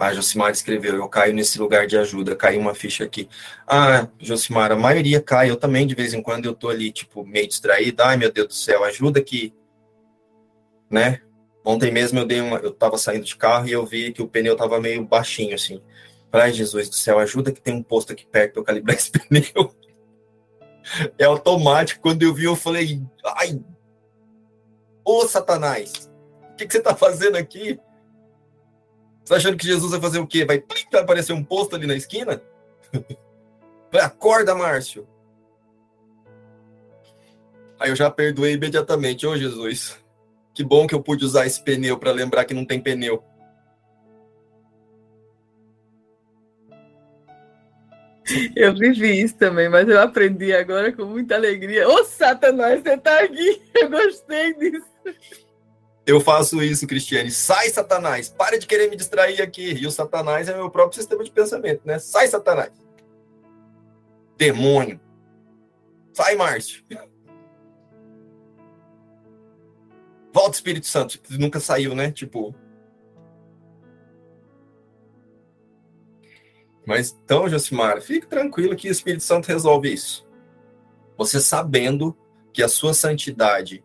[0.00, 3.28] Ah, Josimar escreveu, eu caio nesse lugar de ajuda, caiu uma ficha aqui.
[3.66, 7.26] Ah, Josimar, a maioria cai, eu também de vez em quando eu tô ali, tipo,
[7.26, 9.52] meio distraído, ai meu Deus do céu, ajuda que,
[10.88, 11.20] né?
[11.64, 14.28] Ontem mesmo eu dei uma, eu tava saindo de carro e eu vi que o
[14.28, 15.82] pneu tava meio baixinho, assim.
[16.32, 19.10] Ai, Jesus do céu, ajuda que tem um posto aqui perto pra eu calibrar esse
[19.10, 19.74] pneu.
[21.18, 23.02] É automático, quando eu vi eu falei,
[23.36, 23.60] ai,
[25.04, 26.08] ô Satanás,
[26.52, 27.80] o que, que você tá fazendo aqui?
[29.28, 30.46] Você tá achando que Jesus vai fazer o quê?
[30.46, 32.40] Vai, vai aparecer um posto ali na esquina?
[33.92, 35.06] Acorda, Márcio.
[37.78, 39.26] Aí eu já perdoei imediatamente.
[39.26, 39.98] Ô, oh, Jesus,
[40.54, 43.22] que bom que eu pude usar esse pneu para lembrar que não tem pneu.
[48.56, 51.86] Eu vivi isso também, mas eu aprendi agora com muita alegria.
[51.86, 53.62] Ô, Satanás, você tá aqui.
[53.76, 54.86] Eu gostei disso.
[56.08, 57.30] Eu faço isso, Cristiane.
[57.30, 58.30] Sai, Satanás.
[58.30, 59.74] Para de querer me distrair aqui.
[59.74, 61.98] E o Satanás é meu próprio sistema de pensamento, né?
[61.98, 62.72] Sai, Satanás.
[64.38, 64.98] Demônio.
[66.14, 66.82] Sai, Márcio.
[70.32, 71.20] Volta, Espírito Santo.
[71.32, 72.10] Nunca saiu, né?
[72.10, 72.54] Tipo.
[76.86, 80.26] Mas então, Josimar, fique tranquilo que o Espírito Santo resolve isso.
[81.18, 82.16] Você sabendo
[82.50, 83.84] que a sua santidade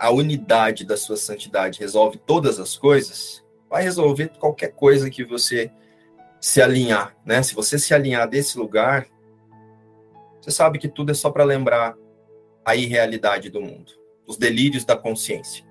[0.00, 5.70] a unidade da sua santidade resolve todas as coisas, vai resolver qualquer coisa que você
[6.40, 7.42] se alinhar, né?
[7.42, 9.06] Se você se alinhar desse lugar,
[10.40, 11.94] você sabe que tudo é só para lembrar
[12.64, 13.92] a irrealidade do mundo,
[14.26, 15.66] os delírios da consciência.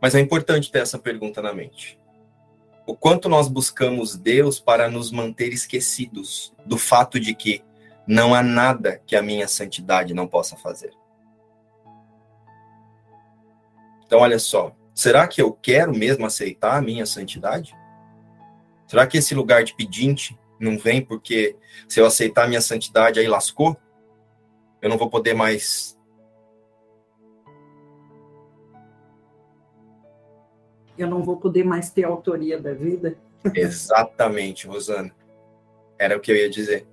[0.00, 2.00] Mas é importante ter essa pergunta na mente.
[2.84, 7.62] O quanto nós buscamos Deus para nos manter esquecidos do fato de que
[8.08, 10.92] não há nada que a minha santidade não possa fazer.
[14.14, 17.76] Então, olha só, será que eu quero mesmo aceitar a minha santidade?
[18.86, 21.56] Será que esse lugar de pedinte não vem porque
[21.88, 23.76] se eu aceitar a minha santidade aí lascou?
[24.80, 25.98] Eu não vou poder mais.
[30.96, 33.18] Eu não vou poder mais ter autoria da vida?
[33.52, 35.12] Exatamente, Rosana.
[35.98, 36.86] Era o que eu ia dizer.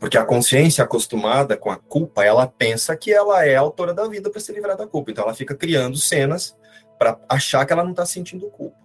[0.00, 4.08] Porque a consciência acostumada com a culpa, ela pensa que ela é a autora da
[4.08, 5.10] vida para se livrar da culpa.
[5.10, 6.56] Então ela fica criando cenas
[6.98, 8.76] para achar que ela não está sentindo culpa.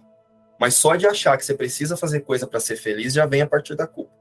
[0.60, 3.46] Mas só de achar que você precisa fazer coisa para ser feliz já vem a
[3.46, 4.12] partir da culpa.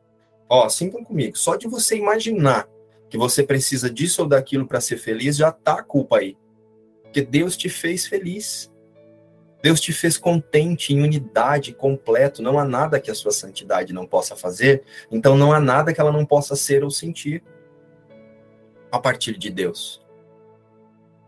[0.49, 2.67] Ó, sintam comigo, só de você imaginar
[3.09, 6.37] que você precisa disso ou daquilo para ser feliz já tá a culpa aí.
[7.03, 8.71] Porque Deus te fez feliz.
[9.65, 12.43] Deus te fez contente, em unidade, completo.
[12.43, 15.99] Não há nada que a sua santidade não possa fazer, então não há nada que
[15.99, 17.43] ela não possa ser ou sentir
[18.91, 20.05] a partir de Deus,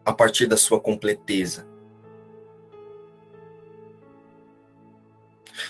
[0.06, 1.66] a partir da sua completeza.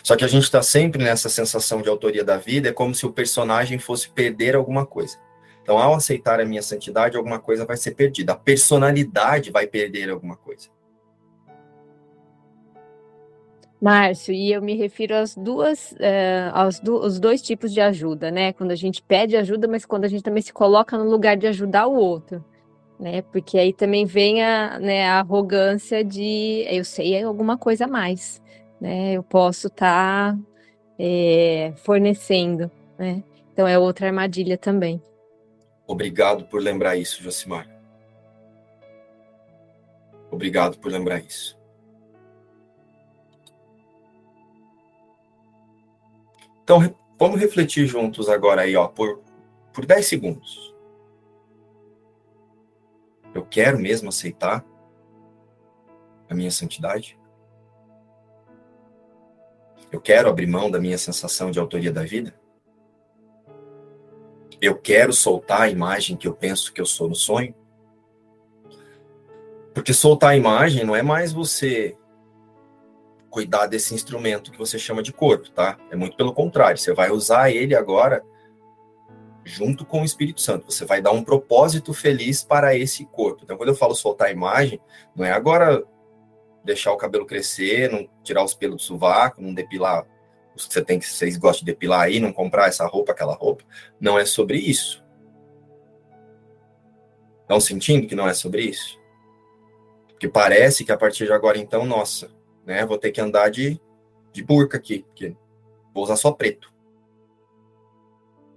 [0.04, 3.06] Só que a gente está sempre nessa sensação de autoria da vida, é como se
[3.06, 5.18] o personagem fosse perder alguma coisa.
[5.64, 8.34] Então, ao aceitar a minha santidade, alguma coisa vai ser perdida.
[8.34, 10.76] A personalidade vai perder alguma coisa.
[13.80, 18.52] Márcio, e eu me refiro às duas, uh, aos do, dois tipos de ajuda, né?
[18.52, 21.46] Quando a gente pede ajuda, mas quando a gente também se coloca no lugar de
[21.46, 22.44] ajudar o outro,
[23.00, 23.22] né?
[23.22, 28.42] Porque aí também vem a, né, a arrogância de eu sei alguma coisa a mais,
[28.82, 29.14] né?
[29.14, 30.40] Eu posso estar tá,
[30.98, 33.24] é, fornecendo, né?
[33.54, 35.00] Então é outra armadilha também.
[35.86, 37.68] Obrigado por lembrar isso, Josimar.
[40.32, 41.57] Obrigado por lembrar isso.
[46.68, 49.22] Então, vamos refletir juntos agora aí, ó, por,
[49.72, 50.76] por 10 segundos.
[53.34, 54.66] Eu quero mesmo aceitar
[56.30, 57.18] a minha santidade?
[59.90, 62.38] Eu quero abrir mão da minha sensação de autoria da vida?
[64.60, 67.56] Eu quero soltar a imagem que eu penso que eu sou no sonho?
[69.74, 71.96] Porque soltar a imagem não é mais você
[73.30, 75.78] cuidar desse instrumento que você chama de corpo, tá?
[75.92, 78.24] É muito pelo contrário, você vai usar ele agora
[79.48, 80.70] junto com o Espírito Santo.
[80.70, 83.42] Você vai dar um propósito feliz para esse corpo.
[83.44, 84.80] Então, quando eu falo soltar a imagem,
[85.16, 85.84] não é agora
[86.64, 90.06] deixar o cabelo crescer, não tirar os pelos do sovaco, não depilar
[90.54, 93.34] os que você tem que vocês gostam de depilar aí, não comprar essa roupa, aquela
[93.34, 93.64] roupa.
[94.00, 95.04] Não é sobre isso.
[97.42, 99.00] Estão sentindo que não é sobre isso?
[100.10, 102.30] Porque parece que a partir de agora, então, nossa,
[102.68, 102.86] né?
[102.86, 103.80] Vou ter que andar de,
[104.34, 105.36] de burca aqui, porque
[105.94, 106.72] vou usar só preto.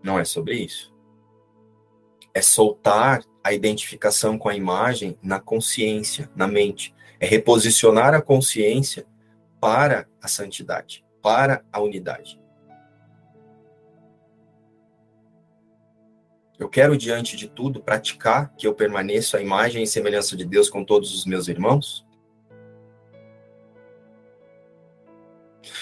[0.03, 0.93] Não é sobre isso.
[2.35, 6.93] É soltar a identificação com a imagem na consciência, na mente.
[7.21, 9.07] É reposicionar a consciência
[9.61, 12.41] para a santidade, para a unidade.
[16.59, 20.69] Eu quero, diante de tudo, praticar que eu permaneça a imagem e semelhança de Deus
[20.69, 22.05] com todos os meus irmãos?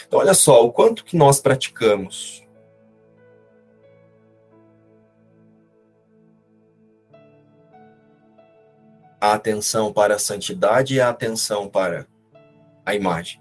[0.07, 2.47] Então, olha só, o quanto que nós praticamos.
[9.21, 12.07] A atenção para a santidade e a atenção para
[12.85, 13.41] a imagem.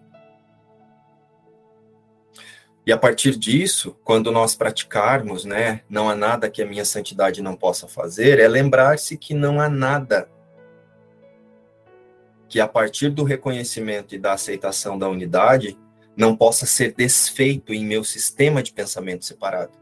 [2.88, 7.42] E a partir disso, quando nós praticarmos, né, não há nada que a minha santidade
[7.42, 10.30] não possa fazer, é lembrar-se que não há nada
[12.48, 15.78] que a partir do reconhecimento e da aceitação da unidade
[16.18, 19.78] não possa ser desfeito em meu sistema de pensamento separado.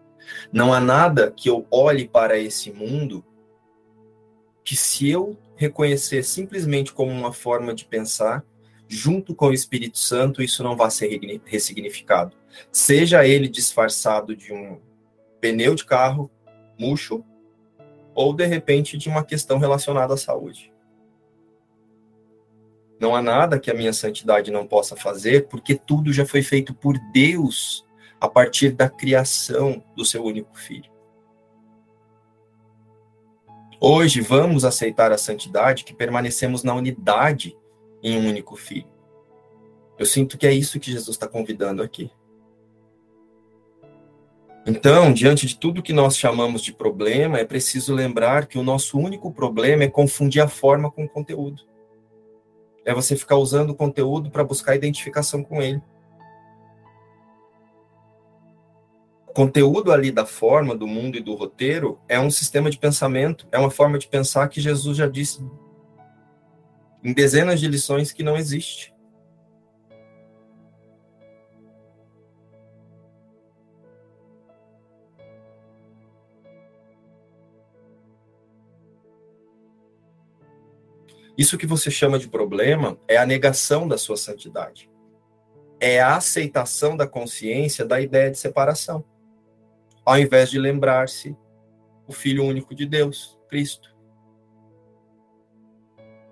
[0.51, 3.25] Não há nada que eu olhe para esse mundo
[4.63, 8.43] que se eu reconhecer simplesmente como uma forma de pensar,
[8.87, 12.35] junto com o Espírito Santo, isso não vai ser ressignificado
[12.71, 14.79] seja ele disfarçado de um
[15.39, 16.29] pneu de carro
[16.77, 17.23] murcho
[18.13, 20.73] ou de repente de uma questão relacionada à saúde.
[22.99, 26.73] Não há nada que a minha santidade não possa fazer, porque tudo já foi feito
[26.73, 27.85] por Deus
[28.19, 30.89] a partir da criação do seu único filho.
[33.79, 37.57] Hoje vamos aceitar a santidade que permanecemos na unidade
[38.01, 38.87] em um único filho.
[39.99, 42.09] Eu sinto que é isso que Jesus está convidando aqui.
[44.65, 48.97] Então, diante de tudo que nós chamamos de problema, é preciso lembrar que o nosso
[48.97, 51.61] único problema é confundir a forma com o conteúdo.
[52.85, 55.81] É você ficar usando o conteúdo para buscar identificação com ele.
[59.27, 63.45] O conteúdo ali da forma, do mundo e do roteiro é um sistema de pensamento,
[63.51, 65.45] é uma forma de pensar que Jesus já disse
[67.03, 68.94] em dezenas de lições que não existe.
[81.37, 84.89] Isso que você chama de problema é a negação da sua santidade.
[85.79, 89.03] É a aceitação da consciência da ideia de separação.
[90.05, 91.35] Ao invés de lembrar-se
[92.07, 93.93] o Filho único de Deus, Cristo.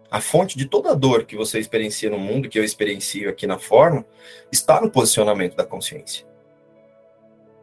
[0.10, 3.48] A fonte de toda a dor que você experiencia no mundo, que eu experiencio aqui
[3.48, 4.06] na forma,
[4.52, 6.26] está no posicionamento da consciência.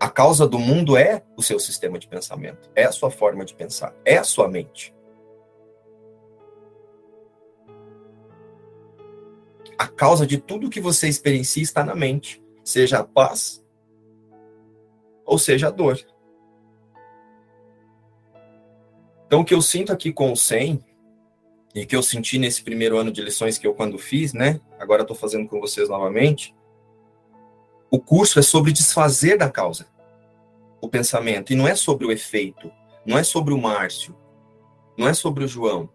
[0.01, 3.55] A causa do mundo é o seu sistema de pensamento, é a sua forma de
[3.55, 4.93] pensar, é a sua mente.
[9.81, 13.65] A causa de tudo que você experiencia está na mente, seja a paz
[15.25, 15.99] ou seja a dor.
[19.27, 20.85] Então, o que eu sinto aqui com o 100
[21.75, 24.61] e que eu senti nesse primeiro ano de lições que eu quando fiz, né?
[24.79, 26.55] Agora estou fazendo com vocês novamente.
[27.91, 29.87] O curso é sobre desfazer da causa
[30.79, 32.71] o pensamento e não é sobre o efeito,
[33.07, 34.15] não é sobre o Márcio,
[34.95, 35.89] não é sobre o João,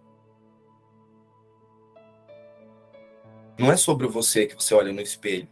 [3.57, 5.47] Não é sobre você que você olha no espelho.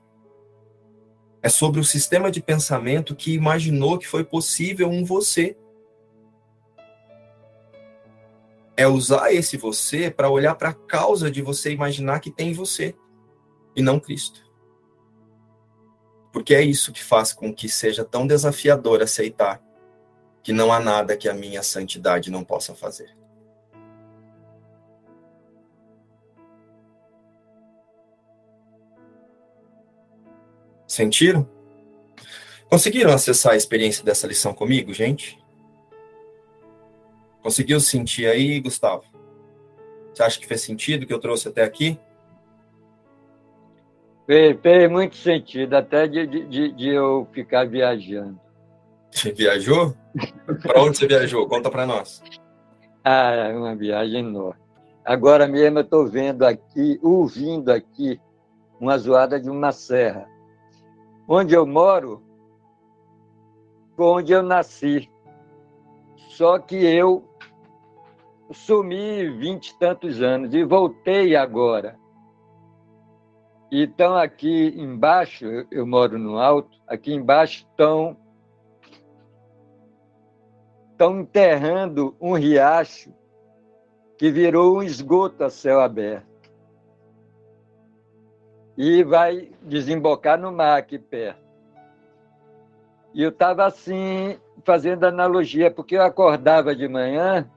[1.41, 5.57] É sobre o sistema de pensamento que imaginou que foi possível um você.
[8.75, 12.95] É usar esse você para olhar para a causa de você imaginar que tem você
[13.75, 14.43] e não Cristo.
[16.31, 19.61] Porque é isso que faz com que seja tão desafiador aceitar
[20.41, 23.22] que não há nada que a minha santidade não possa fazer.
[30.93, 31.49] Sentiram?
[32.69, 35.43] Conseguiram acessar a experiência dessa lição comigo, gente?
[37.41, 39.03] Conseguiu sentir aí, Gustavo?
[40.13, 41.99] Você acha que fez sentido que eu trouxe até aqui?
[44.27, 48.39] Fez, fez muito sentido, até de, de, de eu ficar viajando.
[49.09, 49.95] Você viajou?
[50.61, 51.47] para onde você viajou?
[51.47, 52.21] Conta para nós.
[53.03, 54.61] Ah, é uma viagem enorme.
[55.03, 58.21] Agora mesmo eu estou vendo aqui, ouvindo aqui,
[58.79, 60.31] uma zoada de uma serra
[61.27, 62.21] onde eu moro
[63.97, 65.09] onde eu nasci.
[66.15, 67.23] Só que eu
[68.51, 71.97] sumi vinte e tantos anos e voltei agora.
[73.71, 78.15] Então, aqui embaixo, eu moro no alto, aqui embaixo estão,
[80.91, 83.11] estão enterrando um riacho
[84.17, 86.32] que virou um esgoto a céu aberto
[88.77, 91.43] e vai desembocar no mar aqui perto.
[93.13, 97.47] E eu estava assim, fazendo analogia, porque eu acordava de manhã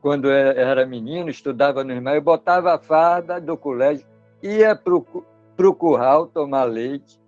[0.00, 4.06] quando era menino, estudava no irmão, eu botava a farda do colégio,
[4.40, 7.20] ia para o curral tomar leite,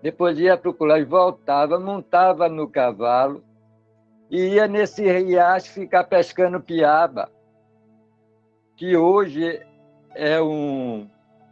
[0.00, 3.44] depois ia para o colégio, voltava, montava no cavalo
[4.30, 7.30] e ia nesse riacho ficar pescando piaba,
[8.74, 9.60] que hoje
[10.14, 11.08] é um,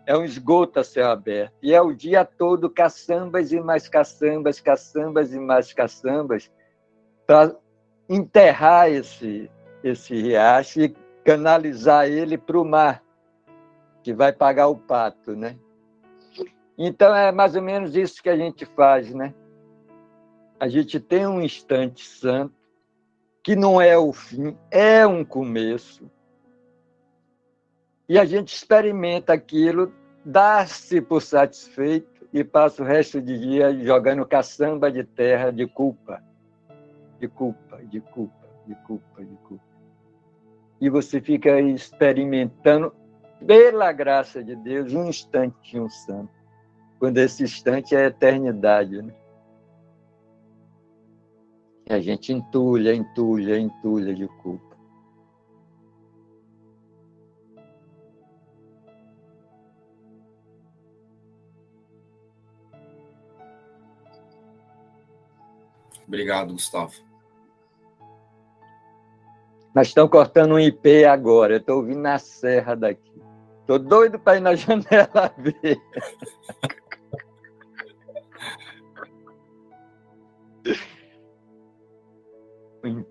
[0.07, 1.55] é um esgoto a céu aberto.
[1.63, 6.51] E é o dia todo caçambas e mais caçambas, caçambas e mais caçambas,
[7.27, 7.55] para
[8.09, 9.51] enterrar esse,
[9.83, 13.03] esse riacho e canalizar ele para o mar,
[14.03, 15.57] que vai pagar o pato, né?
[16.77, 19.35] Então é mais ou menos isso que a gente faz, né?
[20.59, 22.55] A gente tem um instante santo
[23.43, 26.11] que não é o fim, é um começo.
[28.13, 29.91] E a gente experimenta aquilo,
[30.23, 36.23] dá-se por satisfeito e passa o resto do dia jogando caçamba de terra de culpa,
[37.19, 39.65] de culpa, de culpa, de culpa, de culpa.
[40.79, 42.95] E você fica experimentando,
[43.47, 46.35] pela graça de Deus, um instantinho santo
[46.99, 49.01] quando esse instante é a eternidade.
[49.01, 49.15] Né?
[51.89, 54.72] E a gente entulha, entulha, entulha de culpa.
[66.13, 66.93] Obrigado, Gustavo.
[69.75, 71.55] Mas estão cortando um IP agora.
[71.55, 73.23] Eu estou ouvindo na serra daqui.
[73.63, 75.81] Estou doido para ir na janela ver.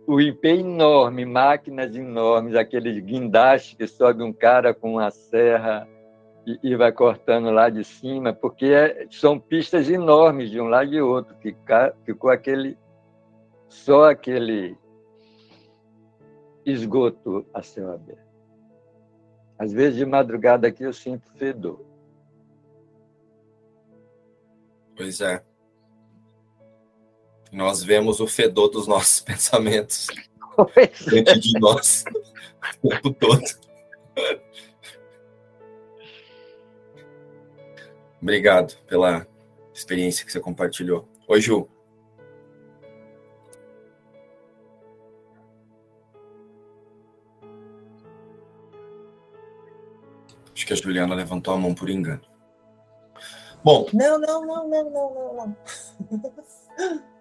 [0.05, 5.87] o IP enorme, máquinas enormes, aqueles guindastes que sobe um cara com uma serra
[6.45, 10.93] e, e vai cortando lá de cima, porque é, são pistas enormes de um lado
[10.93, 11.35] e outro.
[11.41, 12.77] Fica, ficou aquele
[13.71, 14.77] só aquele
[16.65, 18.29] esgoto a céu aberto.
[19.57, 21.79] Às vezes de madrugada aqui eu sinto fedor.
[24.95, 25.43] Pois é
[27.51, 30.07] nós vemos o fedor dos nossos pensamentos
[31.09, 32.05] dentro de nós
[32.81, 33.43] o tempo todo.
[38.21, 39.27] Obrigado pela
[39.73, 41.07] experiência que você compartilhou.
[41.27, 41.67] Oi, Ju.
[50.71, 52.21] Que a Juliana levantou a mão por engano.
[53.63, 53.85] Bom.
[53.93, 55.57] Não, não, não, não, não, não.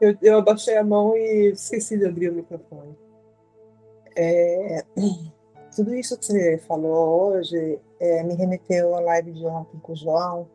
[0.00, 2.96] Eu, eu abaixei a mão e esqueci de abrir o microfone.
[4.16, 4.84] É,
[5.74, 9.96] tudo isso que você falou hoje é, me remeteu à live de ontem com o
[9.96, 10.48] João,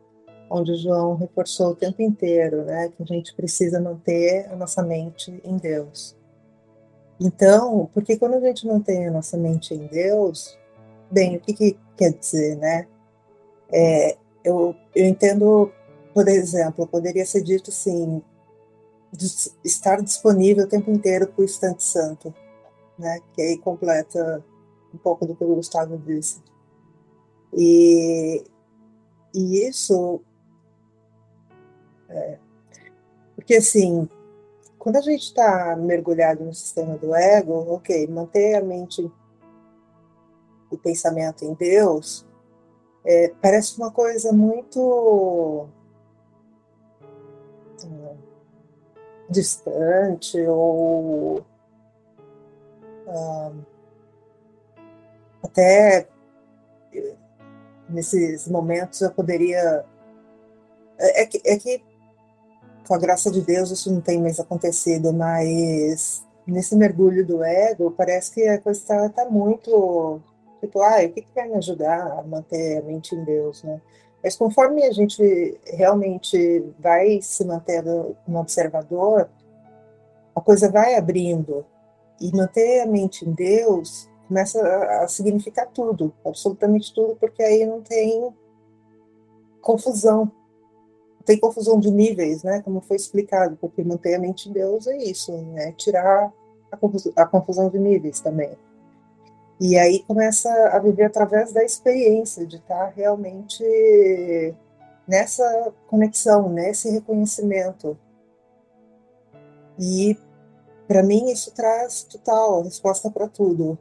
[0.48, 4.82] onde o João reforçou o tempo inteiro né, que a gente precisa manter a nossa
[4.82, 6.16] mente em Deus.
[7.20, 10.58] Então, porque quando a gente mantém a nossa mente em Deus,
[11.10, 12.86] bem, o que, que quer dizer, né?
[13.72, 15.72] É, eu, eu entendo,
[16.12, 18.22] por exemplo, poderia ser dito assim,
[19.64, 22.34] estar disponível o tempo inteiro para o instante santo,
[22.98, 23.20] né?
[23.32, 24.44] Que aí completa
[24.92, 26.42] um pouco do que o Gustavo disse.
[27.52, 28.44] E,
[29.34, 30.20] e isso,
[32.08, 32.38] é,
[33.34, 34.08] porque assim,
[34.78, 39.10] quando a gente está mergulhado no sistema do ego, ok, manter a mente,
[40.74, 42.26] o pensamento em Deus,
[43.04, 45.68] é, parece uma coisa muito
[49.28, 51.38] distante ou
[53.06, 53.64] uh,
[55.42, 56.08] até
[57.88, 59.84] nesses momentos eu poderia
[60.98, 61.82] é, é, que, é que
[62.86, 67.90] com a graça de Deus isso não tem mais acontecido, mas nesse mergulho do ego
[67.90, 70.20] parece que a coisa está tá muito
[70.66, 73.80] tipo, ah, o que, que vai me ajudar a manter a mente em Deus, né?
[74.22, 79.28] Mas conforme a gente realmente vai se mantendo um observador,
[80.34, 81.64] a coisa vai abrindo.
[82.20, 84.60] E manter a mente em Deus começa
[85.02, 88.34] a significar tudo, absolutamente tudo, porque aí não tem
[89.60, 90.32] confusão.
[91.16, 92.62] Não tem confusão de níveis, né?
[92.62, 95.72] Como foi explicado, porque manter a mente em Deus é isso, né?
[95.72, 96.32] Tirar
[97.16, 98.56] a confusão de níveis também.
[99.60, 103.62] E aí começa a viver através da experiência, de estar realmente
[105.06, 107.96] nessa conexão, nesse reconhecimento.
[109.78, 110.16] E
[110.88, 113.78] para mim isso traz total resposta para tudo,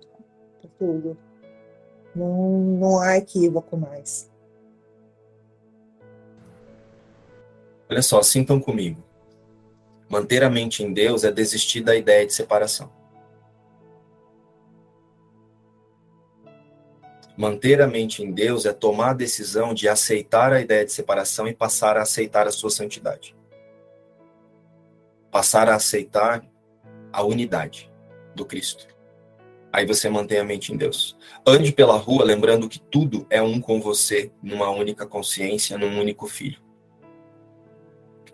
[0.62, 1.18] para tudo.
[2.16, 4.30] Não, não há equívoco mais.
[7.90, 9.04] Olha só, sintam comigo.
[10.10, 12.91] Manter a mente em Deus é desistir da ideia de separação.
[17.35, 21.47] Manter a mente em Deus é tomar a decisão de aceitar a ideia de separação
[21.47, 23.35] e passar a aceitar a sua santidade.
[25.31, 26.45] Passar a aceitar
[27.11, 27.91] a unidade
[28.35, 28.88] do Cristo.
[29.72, 31.18] Aí você mantém a mente em Deus.
[31.45, 36.27] Ande pela rua lembrando que tudo é um com você, numa única consciência, num único
[36.27, 36.61] filho.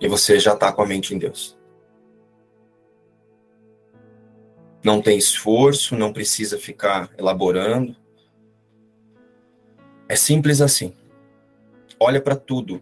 [0.02, 1.58] E você já está com a mente em Deus.
[4.84, 7.96] Não tem esforço, não precisa ficar elaborando.
[10.10, 10.94] É simples assim.
[12.00, 12.82] Olha para tudo.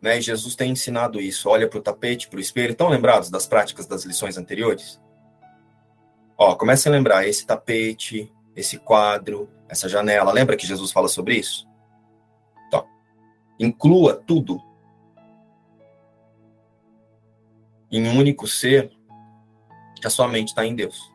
[0.00, 0.20] Né?
[0.20, 1.48] Jesus tem ensinado isso.
[1.48, 2.70] Olha para o tapete, para o espelho.
[2.70, 5.00] Estão lembrados das práticas das lições anteriores?
[6.38, 10.32] Ó, comece a lembrar esse tapete, esse quadro, essa janela.
[10.32, 11.68] Lembra que Jesus fala sobre isso?
[12.68, 12.86] Então,
[13.58, 14.62] inclua tudo
[17.90, 18.90] em um único ser
[20.00, 21.09] que a sua mente está em Deus.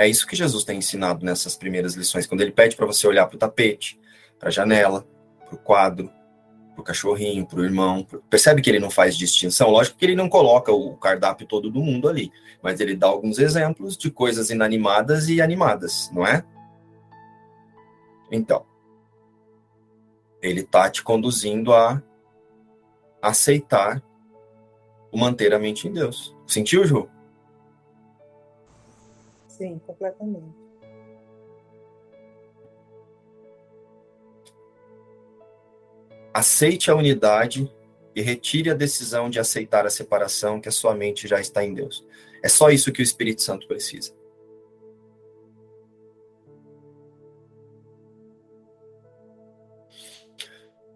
[0.00, 3.26] É isso que Jesus tem ensinado nessas primeiras lições, quando ele pede para você olhar
[3.26, 4.00] para o tapete,
[4.38, 5.06] para a janela,
[5.44, 6.10] para o quadro,
[6.72, 8.06] para o cachorrinho, para o irmão.
[8.30, 9.68] Percebe que ele não faz distinção?
[9.68, 12.32] Lógico que ele não coloca o cardápio todo do mundo ali,
[12.62, 16.42] mas ele dá alguns exemplos de coisas inanimadas e animadas, não é?
[18.32, 18.64] Então,
[20.40, 22.02] ele está te conduzindo a
[23.20, 24.02] aceitar
[25.12, 26.34] o manter a mente em Deus.
[26.46, 27.06] Sentiu, Ju?
[29.60, 30.56] Sim, completamente.
[36.32, 37.70] Aceite a unidade
[38.16, 41.74] e retire a decisão de aceitar a separação, que a sua mente já está em
[41.74, 42.06] Deus.
[42.42, 44.14] É só isso que o Espírito Santo precisa.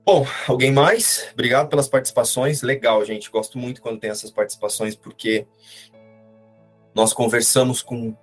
[0.07, 1.29] Bom, alguém mais?
[1.35, 2.63] Obrigado pelas participações.
[2.63, 3.31] Legal, gente.
[3.31, 5.47] Gosto muito quando tem essas participações, porque
[6.95, 8.17] nós conversamos com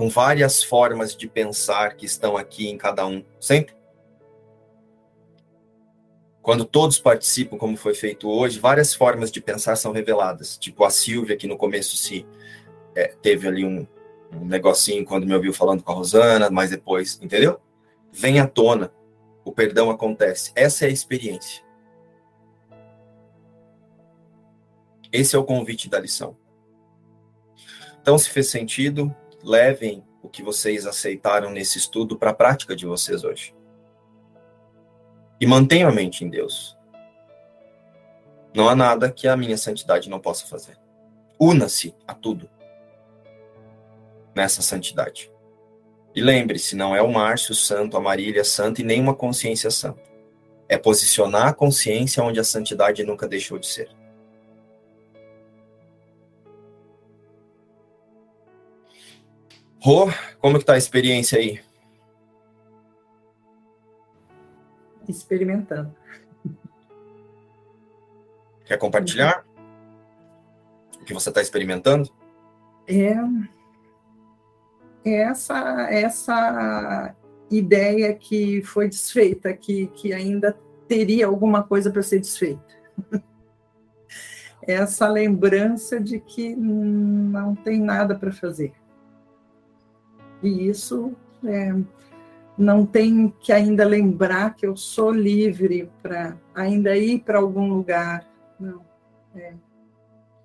[0.00, 3.74] com várias formas de pensar que estão aqui em cada um, sempre.
[6.40, 10.56] Quando todos participam, como foi feito hoje, várias formas de pensar são reveladas.
[10.56, 12.26] Tipo a Silvia, que no começo se
[12.94, 13.86] é, teve ali um,
[14.32, 17.60] um negocinho quando me ouviu falando com a Rosana, mas depois, entendeu?
[18.10, 18.90] Vem à tona,
[19.44, 20.50] o perdão acontece.
[20.54, 21.62] Essa é a experiência.
[25.12, 26.34] Esse é o convite da lição.
[28.00, 32.86] Então, se fez sentido, levem o que vocês aceitaram nesse estudo para a prática de
[32.86, 33.54] vocês hoje.
[35.40, 36.76] E mantenham a mente em Deus.
[38.54, 40.76] Não há nada que a minha santidade não possa fazer.
[41.38, 42.50] Una-se a tudo
[44.34, 45.32] nessa santidade.
[46.14, 50.02] E lembre-se, não é o Márcio santo, a Marília santa e nem uma consciência santa.
[50.68, 53.88] É posicionar a consciência onde a santidade nunca deixou de ser.
[59.82, 60.08] Rô,
[60.40, 61.60] como que tá a experiência aí?
[65.08, 65.94] Experimentando.
[68.66, 69.44] Quer compartilhar
[71.00, 72.10] o que você está experimentando?
[72.86, 73.14] É,
[75.04, 77.16] é essa essa
[77.50, 82.62] ideia que foi desfeita, que, que ainda teria alguma coisa para ser desfeita.
[84.62, 88.72] essa lembrança de que não tem nada para fazer.
[90.42, 91.14] E isso
[91.44, 91.74] é,
[92.56, 98.26] não tem que ainda lembrar que eu sou livre para ainda ir para algum lugar.
[98.58, 98.84] Não.
[99.34, 99.54] É,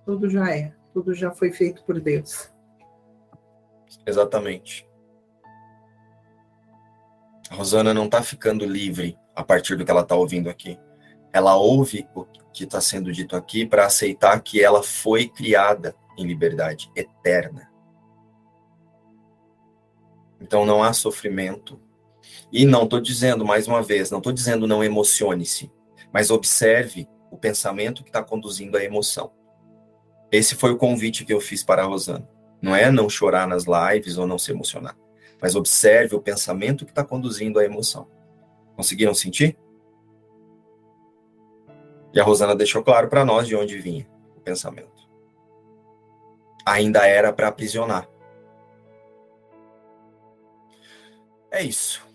[0.05, 2.51] tudo já é, tudo já foi feito por Deus.
[4.05, 4.87] Exatamente.
[7.49, 10.79] A Rosana não está ficando livre a partir do que ela está ouvindo aqui.
[11.33, 16.25] Ela ouve o que está sendo dito aqui para aceitar que ela foi criada em
[16.25, 17.69] liberdade eterna.
[20.39, 21.79] Então não há sofrimento.
[22.51, 25.71] E não estou dizendo, mais uma vez, não estou dizendo não emocione-se,
[26.11, 29.31] mas observe o pensamento que está conduzindo a emoção.
[30.31, 32.27] Esse foi o convite que eu fiz para a Rosana.
[32.61, 34.97] Não é não chorar nas lives ou não se emocionar,
[35.41, 38.07] mas observe o pensamento que está conduzindo a emoção.
[38.75, 39.57] Conseguiram sentir?
[42.13, 45.09] E a Rosana deixou claro para nós de onde vinha o pensamento.
[46.65, 48.09] Ainda era para aprisionar.
[51.55, 52.05] É isso.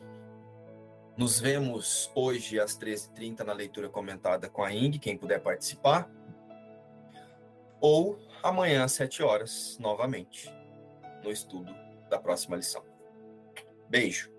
[1.17, 6.11] Nos vemos hoje às 13h30 na leitura comentada com a Ing, quem puder participar.
[7.81, 10.53] Ou amanhã às 7 horas, novamente,
[11.25, 11.75] no estudo
[12.11, 12.85] da próxima lição.
[13.89, 14.31] Beijo.